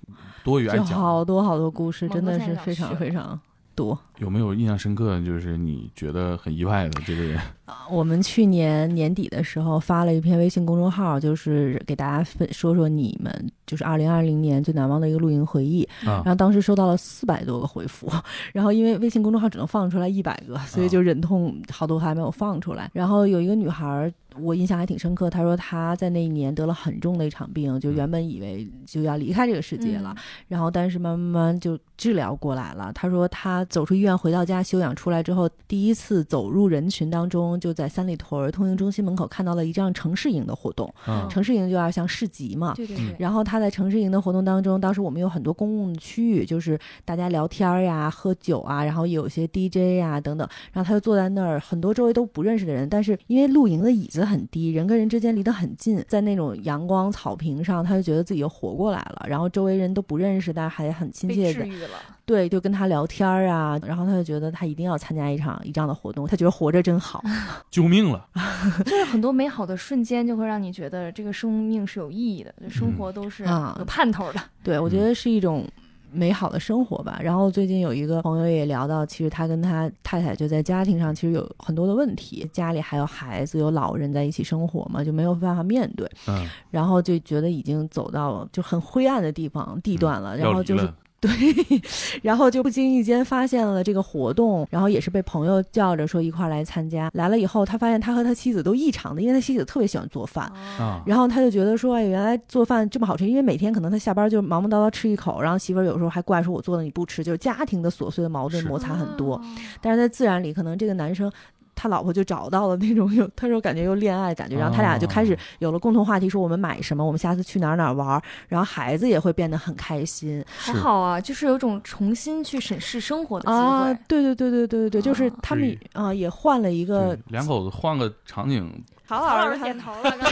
[0.46, 3.38] 多于爱讲，好多好多故事，真的是非常非常
[3.74, 4.00] 多。
[4.20, 5.20] 有没有印象深刻？
[5.22, 7.42] 就是你觉得很意外的这个人？
[7.90, 13.34] 我们去年年底的时候发了一篇微信公众号，就是给大家分说说你们
[13.66, 15.84] 就是二零二零年最难忘的一个露营回忆。
[16.06, 18.12] 啊然后当时收到了四百多个回复，
[18.54, 22.90] 然后因为微信公众号只能放出来一百个，所以就忍痛好多还没有放出来。
[22.94, 30.16] 然后有一个女孩儿，我印象还挺深刻，她说她在那一年得了很重的一场病，就原本以为就要离开这个世界了，
[30.48, 32.92] 然后但是慢慢慢慢就治疗过来了。
[32.94, 40.94] 她说她走出医院回到家休养出来之后，第一次走入人群当中，就在三里屯儿通行中心门口看到了一场城市营的活动。
[41.06, 50.48] 啊城市营就要像市集嘛，对对对，然后他在城市营的活动当中，当时我们有很多公共的区域，就是大家聊天儿呀、喝酒啊，然后有些 DJ 呀等等。
[50.72, 59.26] 然后他就坐在那儿，很多周围都不认识的人，但是因为露营的椅子很低，人跟人之间离得很近，在那种阳光草坪上，他就觉得自己又活过来了。
[59.28, 61.90] 然后周围人都不认识，但是还很亲切的，治愈了。
[62.26, 63.80] 对，就跟他聊天儿啊。
[63.86, 67.24] 然后他就觉得他一定要参加一场一这样的活动，他觉得活着真好。
[67.72, 68.28] 救命了！
[68.86, 74.40] 就是很多美好的瞬间，就会让你觉得这个生命是有意义的，就生活都是啊有盼头的。
[74.64, 75.66] 对，我觉得是一种
[76.12, 77.20] 美好的生活吧。
[77.22, 90.90] 然后最近有一个朋友也聊到，其实他跟他太太就在家庭上其实有很多的问题，家里还有孩子、有老人在一起生活嘛，就没有办法面对，嗯，然后就觉得已经走到就很灰暗的地方地段了，然后就是
[91.26, 91.82] 对，
[92.22, 97.10] 然后就不经意间发现了这个活动，然后也是被朋友叫着说一块儿来参加。
[97.14, 100.46] 来了以后，他发现他和他妻子都异常的，因为他妻子特别喜欢做饭，
[100.78, 109.36] 啊，然后他就觉得说，哎，原来做饭这么好吃，因为每天可能他下班就忙忙叨叨吃一口，然后媳妇儿有时候还怪说我做的你不吃，就是家庭的琐碎的矛盾摩擦很多。
[109.36, 109.42] 哦
[109.82, 111.32] 但是在自然里，可能这个男生。
[111.76, 123.98] 他老婆就找到了那种有， 他说感觉有恋爱的感觉，然后他俩就开始哦有了共同话题，说我们买什么，我们下次去哪儿哪儿玩儿，然后孩子也会变得很开心好好啊，就是有种重新去审视生活的机啊会。！
[124.08, 128.72] 对对对对对对对，就是他们啊也换了一个两口子换个场景，
[129.08, 130.30] 好曹老好师点头了，刚才。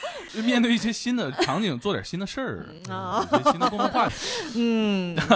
[0.34, 4.14] 就面对一些新的场景，做点新的事儿，啊有一些新的共同话题，
[4.56, 5.16] 嗯。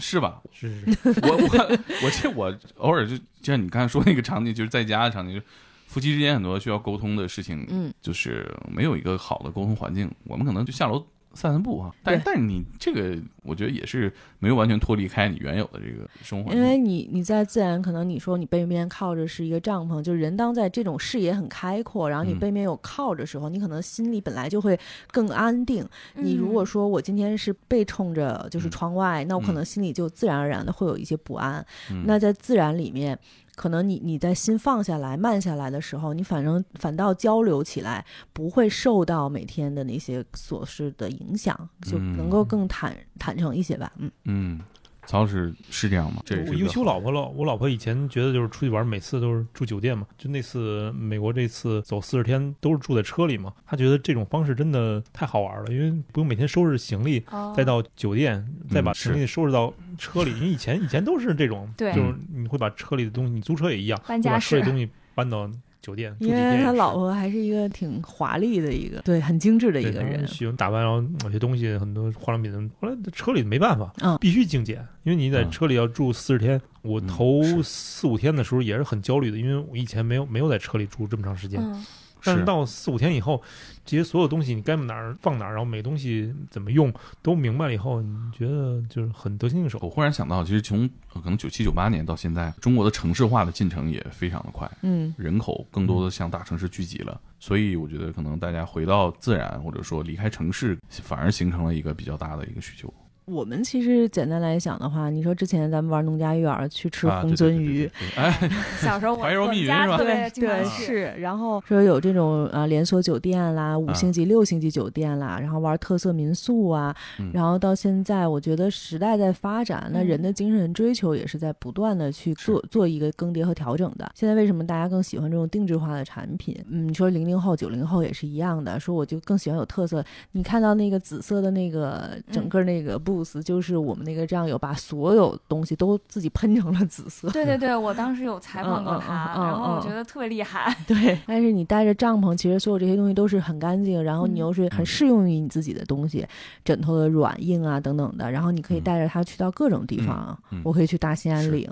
[0.00, 0.40] 是吧？
[0.50, 5.46] 是是 是，我我我这我偶尔就就像你刚才说那个场景，就是在家的场景，就是
[5.86, 11.94] 夫妻之间很多需要沟通的事情，嗯，就是没有一个好的沟通环境，我们可能就下楼散散步啊。
[12.02, 24.78] 但但是你这个，我觉得也是没有完全脱离开你原有的这个生活，因为你你在自然，可能你说你背面靠着是一个帐篷，就是人当在这种视野很开阔，然后你嗯背面有靠着时候，你可能心里本来就会
[25.10, 25.86] 更安定。
[26.14, 31.64] 你如果说我今天是背冲着就是嗯窗外，那我可嗯能心里就自然而然的会有一些不安。
[31.90, 33.18] 嗯那在自然里面。
[33.60, 38.02] 可能你你在心放下来、慢下来的时候，你反正反倒交流起来
[38.32, 43.92] 不会受到每天的那些琐事的影响，就能够更坦坦诚一些吧。
[43.98, 44.60] 嗯嗯，
[45.06, 46.22] 曹老师是这样吗？
[46.24, 50.06] 这也是我尤一个其我老婆了，我老婆以前觉得就是出去玩，每次都是住酒店嘛。
[50.16, 59.70] 就那次美国这次走四十天都是住在车里嘛，她觉得这种方式真的太好玩了，因为不用每天收拾行李，哦再到酒店，再把行李收拾到
[60.00, 60.32] 车里。
[60.32, 65.48] 因为以前以前都是这种，对就是你会把车里的东西，你租车也一样，会搬家把车里东西搬到
[65.82, 66.64] 酒店住几因为天。
[66.64, 70.26] 他老婆还是一个挺华丽的一个，对，很精致的一个人。
[70.26, 76.60] 喜欢打扮，然后某些东西很多化妆品，后来车里没办法，嗯必须精简，因为你在嗯车里要住四十天。
[76.82, 81.60] 我嗯头四五天的时候也是很焦虑的，因为我以前没有没有在车里住这么长时间。
[81.62, 81.84] 嗯，
[82.24, 83.42] 但是到四五天以后，
[83.84, 86.92] 这些所有东西你该哪儿放哪儿，然后每东西怎么用
[87.22, 89.78] 都明白了以后，你觉得就是很得心应手。
[89.82, 102.92] 我忽然想到，其实从呃可能九七九八年到现在，中国的城市化的进程也非常的快，嗯人口更多的向大城市聚集了，所以我觉得可能大家回到自然，或者说离开城市，反而形成了一个比较大的一个需求。
[103.30, 108.50] 我们其实简单来讲的话，你说之前咱们玩农家院儿去吃啊，红鳟鱼，哎，
[108.80, 124.10] 小时候我怀柔密云是吧家特别对对是，然后说有这种啊连锁酒店啦、五啊星级、六星级酒店啦，然后玩特色民宿啊，嗯然后到现在，我觉得时代在发展，那嗯人的精神追求也是在不断的去做做一个更迭和调整的。
[124.14, 126.58] 现在为什么大家更喜欢这种定制化的产品？
[126.68, 130.04] 嗯，你说零零后、九零后也是一样的，说我就更喜欢有特色。
[130.32, 132.98] 你看到那个紫色的那个整个那个
[133.42, 137.28] 就是我们那个战友把所有东西都自己喷成了紫色。
[137.30, 140.74] 对对对， 我当时有采访过他，嗯嗯然后我嗯觉得特别厉害。
[140.86, 146.26] 对，但是你带着帐篷，其实所有这些东西都是很干净，然后你嗯又是很适用于你自己的东西，
[146.64, 150.36] 枕头的软硬啊等等的，然后你可以嗯带着它去到各种地方。
[150.50, 151.68] 嗯嗯我可以去大兴安岭，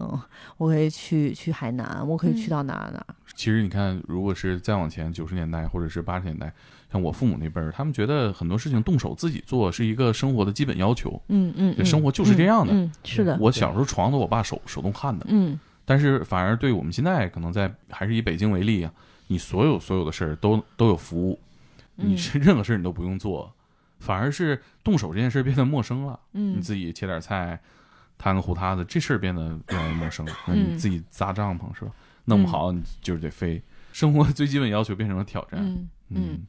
[0.57, 3.14] 我可以去去海南，我可以去嗯到哪儿哪儿。
[3.34, 6.53] 其实你看，如果是再往前九十年代或者是八十年代，
[6.91, 11.20] 像我父母那辈儿，他们觉得很多事情动手自己做是一个生活的基本要求。
[11.28, 18.93] 嗯嗯，生活就是这样的嗯，嗯是的，我小时候床都我爸手手动焊的，嗯但是反而对我们现在可能在还是以北京为例啊，
[19.26, 21.39] 你所有所有的事儿都都有服务，
[21.97, 23.53] 你嗯是任何事儿你都不用做，
[23.99, 26.18] 反而是动手这件事儿变得陌生了。
[26.32, 27.59] 嗯你自己切点菜，
[28.18, 30.32] 摊个糊塌子，这事儿变得越来越陌生了。
[30.47, 31.91] 那嗯你自己扎帐篷是吧？
[32.26, 33.62] 弄不好你就是得飞。
[33.93, 35.59] 生活最基本要求变成了挑战。
[35.61, 36.47] 嗯嗯嗯，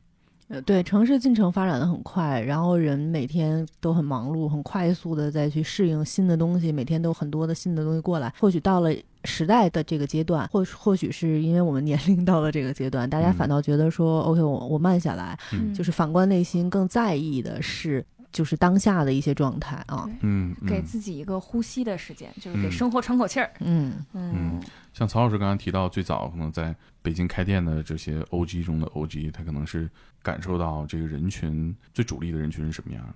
[0.49, 8.33] 呃，对，城市进程发展的很快，然后人每天都很忙碌，很快速的再去适应新的东西，每天都很多的新的东西过来。
[8.39, 8.89] 或许到了
[9.25, 20.09] 时代的这个阶段，或或许是因为我们年龄到了这个阶段，大家嗯反倒觉得说、o k 我我慢下来，嗯就是反观内心更在意的是就是当下的一些状态啊。
[20.21, 23.51] 嗯，给嗯自己一个呼吸的时间，就是给嗯生活喘口气儿。
[23.59, 24.61] 嗯嗯
[24.93, 29.89] 像曹老师刚刚提到，最早可能在北京开店的这些 OG 中的 OG，他可能是
[30.21, 33.15] 感受到这个人群最主力的人群是什么样的。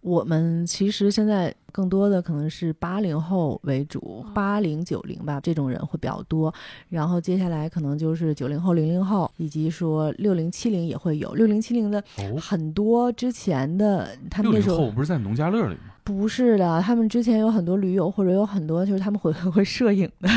[0.00, 6.52] 我们其实现在更多的可能是八零后为主，八零九零吧，这种人会比较多。
[6.88, 11.34] 然后接下来可能就是九零后、零零后，以及说六零、七零也会有。
[11.34, 15.92] 六零、七零的哦，很多之前的他们那时候后不是在农家乐里吗？
[16.02, 20.28] 不是的，他们之前有很多驴友或者有很多就是他们会 会摄影的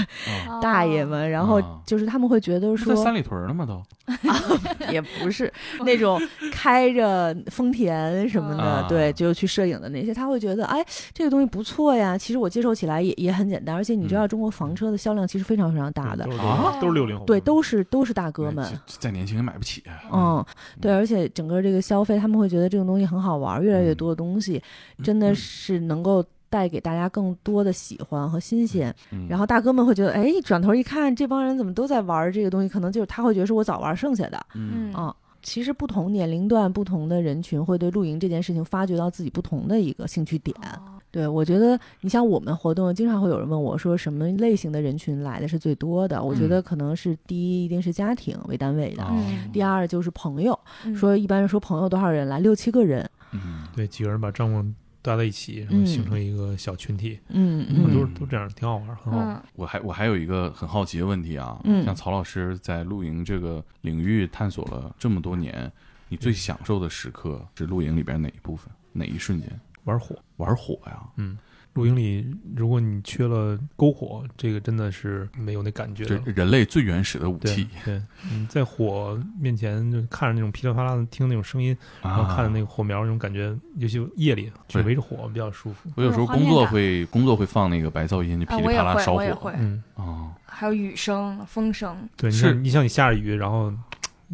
[0.47, 3.65] 啊，大爷们，然后啊就是他们会觉得说不在三里屯了吗？
[3.65, 3.81] 都？
[4.91, 5.51] 也不是
[5.85, 8.85] 那种开着丰田什么的，啊。
[8.89, 12.17] 对，就去摄影的那些，他会觉得，哎，这个东西不错呀。
[12.17, 14.29] 其实我接受起来也也很简单，而且你知道，嗯。
[14.33, 16.25] 中国房车的销量其实非常非常大的。
[16.25, 16.77] 都，是啊。
[16.81, 18.67] 都是六零后，对，都是都是大哥们。
[18.99, 19.83] 再年轻也买不起。
[20.11, 20.43] 嗯，
[20.81, 24.61] 对，而且整个这个消费，他们会觉得这种东西很好玩，越来越多的东西，
[25.03, 25.41] 真的是
[25.79, 28.93] 能够带给大家更多的喜欢和新鲜。
[29.11, 32.69] 嗯然后大哥们会觉得，哎，转头一看，这帮人怎么都在玩这个东西？
[32.69, 34.45] 可能就是他会觉得是我早玩剩下的。
[34.53, 34.93] 嗯
[35.41, 40.55] 其实不同年龄段、不同的人群会对露营这件事情发掘到自己不同的一个兴趣点。
[40.61, 46.23] 哦对我觉得，你像我们活动，经常会有人问我说，什么类型的人群来的是最多的？
[46.23, 49.05] 我觉得可能是第一，一定是家庭为单位的。
[49.51, 54.73] 第二就是朋友，嗯说一般说朋友多少人来，六七个人，嗯对，几个人把帐篷
[55.03, 59.43] 搭在一起，然后嗯形成一个小群体，嗯很多嗯都这样，挺好玩，很好。
[59.53, 61.85] 我还我还有一个很好奇的问题啊，嗯。
[61.85, 65.71] 像曹老师在露营这个领域探索了这么多年，
[66.07, 69.59] 你最享受的时刻是露营里边哪一部分，哪一瞬间？
[69.83, 71.37] 玩火，玩火呀，嗯，
[71.73, 76.31] 露营里如果你缺了篝火，这个真的是没有那感觉这的。
[76.31, 78.01] 人类最原始的武器对，
[78.31, 82.35] 你在火面前就看着那种噼里啪啦的，听那种声音，然后啊！
[82.35, 85.89] 看着那个火苗，那种感觉，尤其夜里去围着火比较舒服。
[85.95, 90.31] 我有时候工作会工作会放那个白噪音，就噼里啪啦烧火嗯，啊。
[90.45, 93.73] 还有雨声、风声，对，你是像你像你下着雨，然后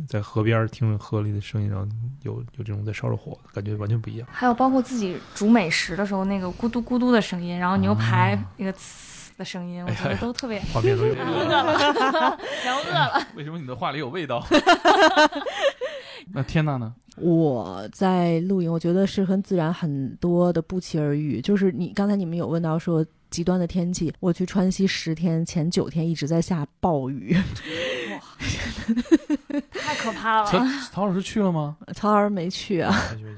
[0.07, 1.87] 在河边儿听着河里的声音，然后
[2.23, 4.27] 有有这种在烧着火，感觉完全不一样。
[4.31, 11.13] 还有包括自己煮美食的时候那个咕嘟咕嘟的声音，然后牛排啊那个呲的声音，我哎觉得都特别画面都有。
[11.13, 13.27] 饿了，聊饿了。
[13.35, 14.45] 为什么你的话里有味道？
[16.31, 16.93] 那天呐呢？
[17.17, 21.41] 我在露营，我觉得是跟自然很多的不期而遇。
[21.41, 27.35] 就是你刚才你们有问到说极端的天气，我去川西十天，前九天一直在下暴雨。
[28.11, 28.19] 哇
[29.71, 30.47] 太可怕了。
[30.91, 31.77] 曹老师去了吗？
[31.93, 32.95] 曹老师没去啊，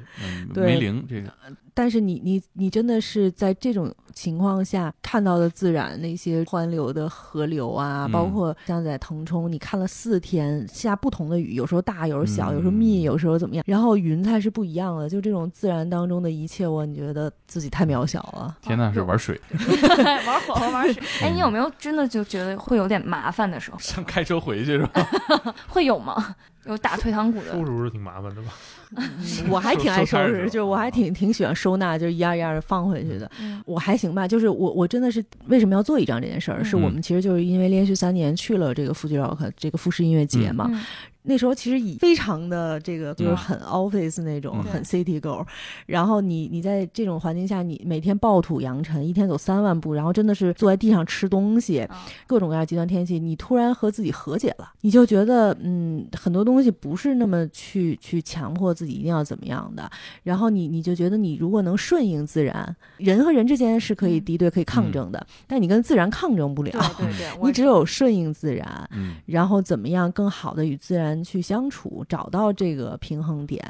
[0.55, 1.33] 没灵这个。
[1.73, 18.57] 但是你你你真的是在这种情况下看到的自然那些湍流的河流啊，嗯包括像在腾冲，你看了四天下不同的雨，有时候大，有时候小，嗯有时候密，有时候怎么样，然后云彩是不一样的，就这种自然当中的一切，我你觉得自己太渺小了。
[18.61, 19.39] 天呐是玩水，
[20.27, 23.77] 玩火和玩水，哎，你有没有真的就觉得会有点麻烦的时候？
[23.81, 25.07] 像开车回去是吧？
[25.67, 26.35] 会有吗？
[26.65, 28.53] 有打退堂鼓的收拾收拾挺麻烦的吧？
[29.49, 33.29] 我还挺爱收拾，就是我还挺挺喜欢收纳，就是一样一样的放回去的。
[33.41, 36.63] 嗯我还行吧，就是我我真的是为什么要做一张这件事儿？
[36.63, 40.81] 是我们其实就是因为连续三年去了这个 Fuji Rock 这个富士音乐节嘛，嗯
[41.23, 45.45] 那时候其实以非常的这个就是很 office 那种，嗯很 city girl，
[45.85, 59.89] 然后你你在这种环境下，你每天暴土扬尘，一天走三万步，然后真的是坐在地上吃东西，啊各种各样极端天气，你突然和自己和解了，你就觉得嗯，很多东西不是那么去去强迫自己一定要怎么样的，
[60.23, 64.21] 然后你你就觉得你如果能顺应自然，人和人之间是可以嗯。
[64.25, 69.15] 敌对可以抗争的，但你跟自然抗争不了，对对对， 你只有顺应自然，嗯。
[69.25, 73.63] 然后怎么样更好的与自然去相处，找到这个平衡点。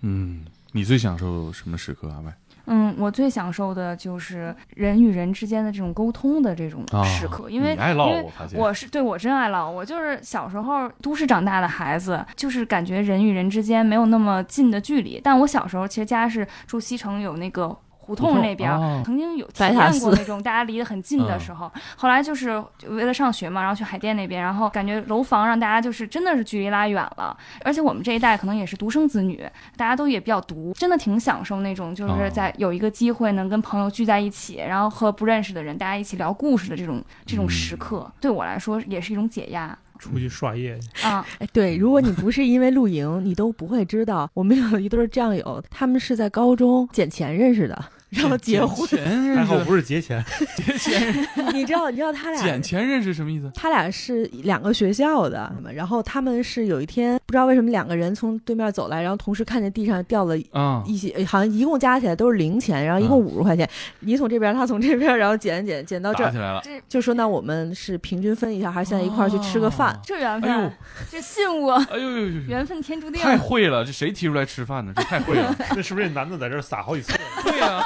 [0.00, 2.22] 嗯，你最享受什么时刻啊？
[2.24, 2.32] 喂，
[2.66, 15.20] 嗯，我最享受的就是人与人之间的这种沟通的这种啊时刻，因为你爱唠，因为我发现我是对我真爱唠，我就是小时候都市长大的孩子，就是感觉人与人之间没有那么近的距离。
[15.22, 17.76] 但我小时候其实家是住西城，有那个。
[18.08, 19.02] 胡胡同同那边、哦。
[19.04, 29.46] 曾经有体验过那种大家离得很近的时候，后来就是为了上学嘛，然后去海淀那边，然后感觉楼房让大家就是真的是距离拉远了，而且我们这一代可能也是独生子女，
[29.76, 39.76] 大家都也比较独，真的挺享受那种就是在有一个机会能跟朋友聚在一起，然后和不认识的人大家一起聊故事的这种这种时刻，对我来说也是一种解压。
[39.98, 40.78] 出去刷夜。
[40.78, 41.26] 去，啊。
[41.40, 48.86] 哎，对，如果你不是因为露营，你都不会知道，我们有一对战友，他们是在高中捡钱认识的，然后结婚。
[48.88, 50.24] 钱认识，还好不是结钱，
[50.56, 53.50] 结钱， 你知道，你知道他俩捡钱认识什么意思？
[53.54, 63.68] 他俩是两个学校的，然后他们是有一天不知道为什么两个人从对面走来，然后同时看见地上掉了啊，一些，好像一共加起来都是零钱，然后一共嗯五十块钱，
[64.00, 69.92] 你从这边，他从这边，然后捡捡捡到这儿，打起来了，这就说那我们是平均分一下，还是现在一块儿去吃个饭？
[69.92, 70.78] 哦这缘分，哎
[71.10, 73.20] 这信物，哎呦呦呦呦，缘分天注定。
[73.20, 73.84] 太会了！
[73.84, 74.92] 这谁提出来吃饭呢？
[74.96, 75.54] 这太会了。
[75.74, 77.12] 这是不是这男的在这撒好几次？
[77.44, 77.82] 对呀、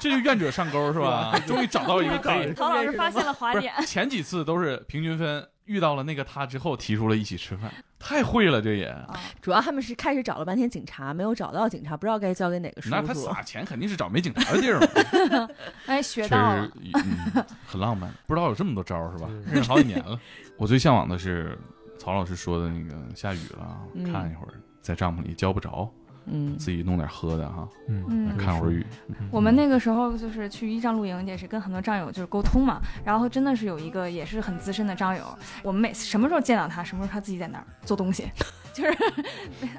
[0.00, 1.38] 这就愿者上钩是吧？
[1.46, 2.52] 终于找到一个可以。
[2.54, 8.94] 陶老师发现了滑不点，是前几次都是平均分，遇到了那个他之后提出了一起吃饭，太会了，这也。
[9.40, 13.14] 主要他们是开始找了半天警察，没有找到警察，不知道该交给哪个叔叔那他。
[13.14, 15.48] 撒钱肯定是找没警察的地儿嘛，
[15.86, 18.12] 哎，学确到了实，嗯，很浪漫。
[18.26, 19.28] 不知道有这么多招儿是吧？
[19.50, 20.18] 认识好几年了。
[20.56, 21.58] 我最向往的是
[21.98, 25.90] 曹老师说的那个下雨了，嗯看一会儿在帐篷里浇不着，
[26.26, 28.84] 嗯，自己弄点喝的哈，嗯嗯看会儿雨。
[29.30, 35.24] 我们那个时候就是去一仗露营，也是跟很多战友就是沟通嘛，然后真的是有一个也是很资深的战友，
[35.62, 38.30] 我们每次什么时候见到他，什么时候他自己在那儿做东西，
[38.72, 38.96] 就是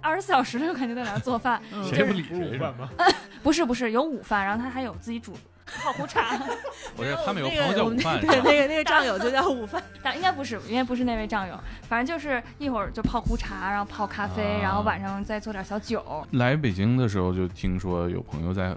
[0.02, 2.60] 二十四小时就感觉在那儿做饭，谁不理不是午谁。
[2.60, 2.90] 饭 吗？
[3.42, 5.34] 不是不是有午饭，然后他还有自己煮
[5.82, 6.40] 泡壶茶，
[6.96, 7.90] 我这他们有个朋友叫
[8.20, 9.82] 对那个那个战友就叫午饭。
[10.04, 11.60] 但应该不是，应该不是那位战友，
[11.90, 18.76] 反正就是一会儿就泡壶茶，然后泡咖啡，啊然后晚上再做点小酒，来北京的时候就听说有朋友在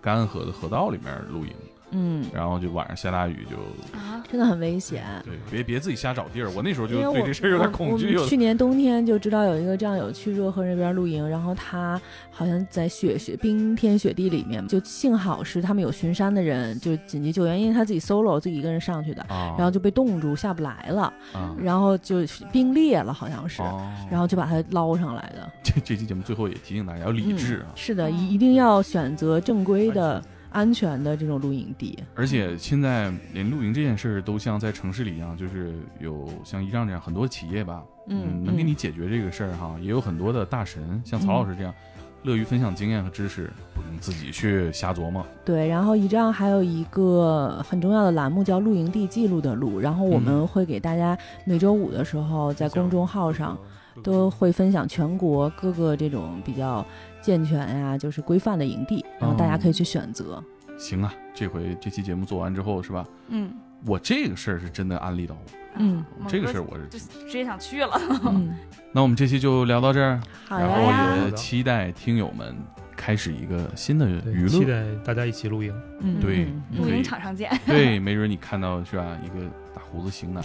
[0.00, 1.54] 干涸的河道里面露营，
[1.92, 3.56] 嗯，然后就晚上下大雨就
[3.96, 5.04] 啊，真的很危险。
[5.24, 6.50] 对，别别自己瞎找地儿。
[6.50, 8.18] 我那时候就对这事儿有点恐惧。
[8.26, 22.16] 去年冬天就知道有一个战友去热河那边露营，然后他好像在雪雪冰天雪地里面，就幸好是他们有巡山的人，就紧急救援，因为他自己 solo 自己一个人上去的，啊，然后就被冻住下不来了，啊，然后就
[22.50, 23.60] 冰裂了，好像是。
[23.62, 23.80] 哦
[24.10, 27.72] 然后就把他捞上来的，这这期节目最后也提醒大家要理智啊嗯。
[27.74, 30.22] 是的，一一定要选择正规的、
[30.52, 31.98] 安全的这种露营地。
[32.14, 39.76] 而且现在连露营这件事儿都像在城市里一样，就是有像一仗这样很多企业吧，嗯能给你嗯解决这个事儿哈。
[39.80, 41.74] 也有很多的大神，像曹老师这样，
[42.22, 45.26] 乐于分享经验和知识，不用自己去瞎琢磨。
[45.44, 53.58] 对，然后一仗还有一个很重要的栏目叫“露营地记录的录”，然后我们嗯会给大家每周五的时候在公众号上
[54.02, 56.84] 都会分享全国各个这种比较
[57.20, 60.42] 健全呀、就是规范的营地，然后大家可以去选择。
[60.78, 63.06] 行啊，这回这期节目做完之后是吧？
[63.28, 63.52] 嗯
[63.84, 67.90] 我这个事儿是真的安利到我，嗯这个事儿我是就直接想去了。
[68.24, 68.54] 嗯，
[68.92, 72.56] 那我们这期就聊到这儿，好然，后也期待听友们
[72.96, 74.48] 开始一个新的娱乐。
[74.48, 75.74] 期待大家一起露营。
[75.98, 77.50] 嗯，对嗯露营场上见。
[77.66, 79.18] 对，没准你看到是吧？
[79.24, 79.44] 一个
[79.74, 80.42] 大胡子型男，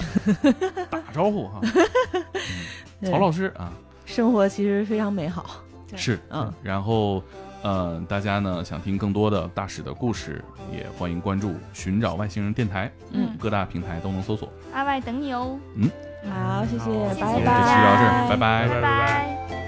[0.90, 1.62] 打个招呼哈。
[3.02, 3.72] 嗯曹老师啊，
[4.06, 5.62] 生活其实非常美好。
[5.96, 7.22] 是，嗯，然后，
[7.62, 14.52] 呃，大家呢想听更多的大使的故事，也欢迎关注“寻找外星人”电台，嗯各大平台都能搜索。
[14.74, 15.58] 阿外等你哦。
[15.76, 15.90] 嗯
[16.30, 17.14] 好，谢谢，拜拜。
[17.14, 19.67] 这期到这儿，拜拜拜拜拜。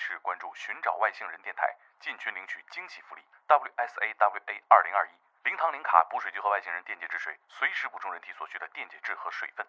[0.00, 5.10] 是，关注“寻找外星人”电台，进群领取惊喜福利 WSAWA 二零二一
[5.44, 9.66] 零糖零卡补水机和外星人电解质水，随时补充人体所需的电解质和水分。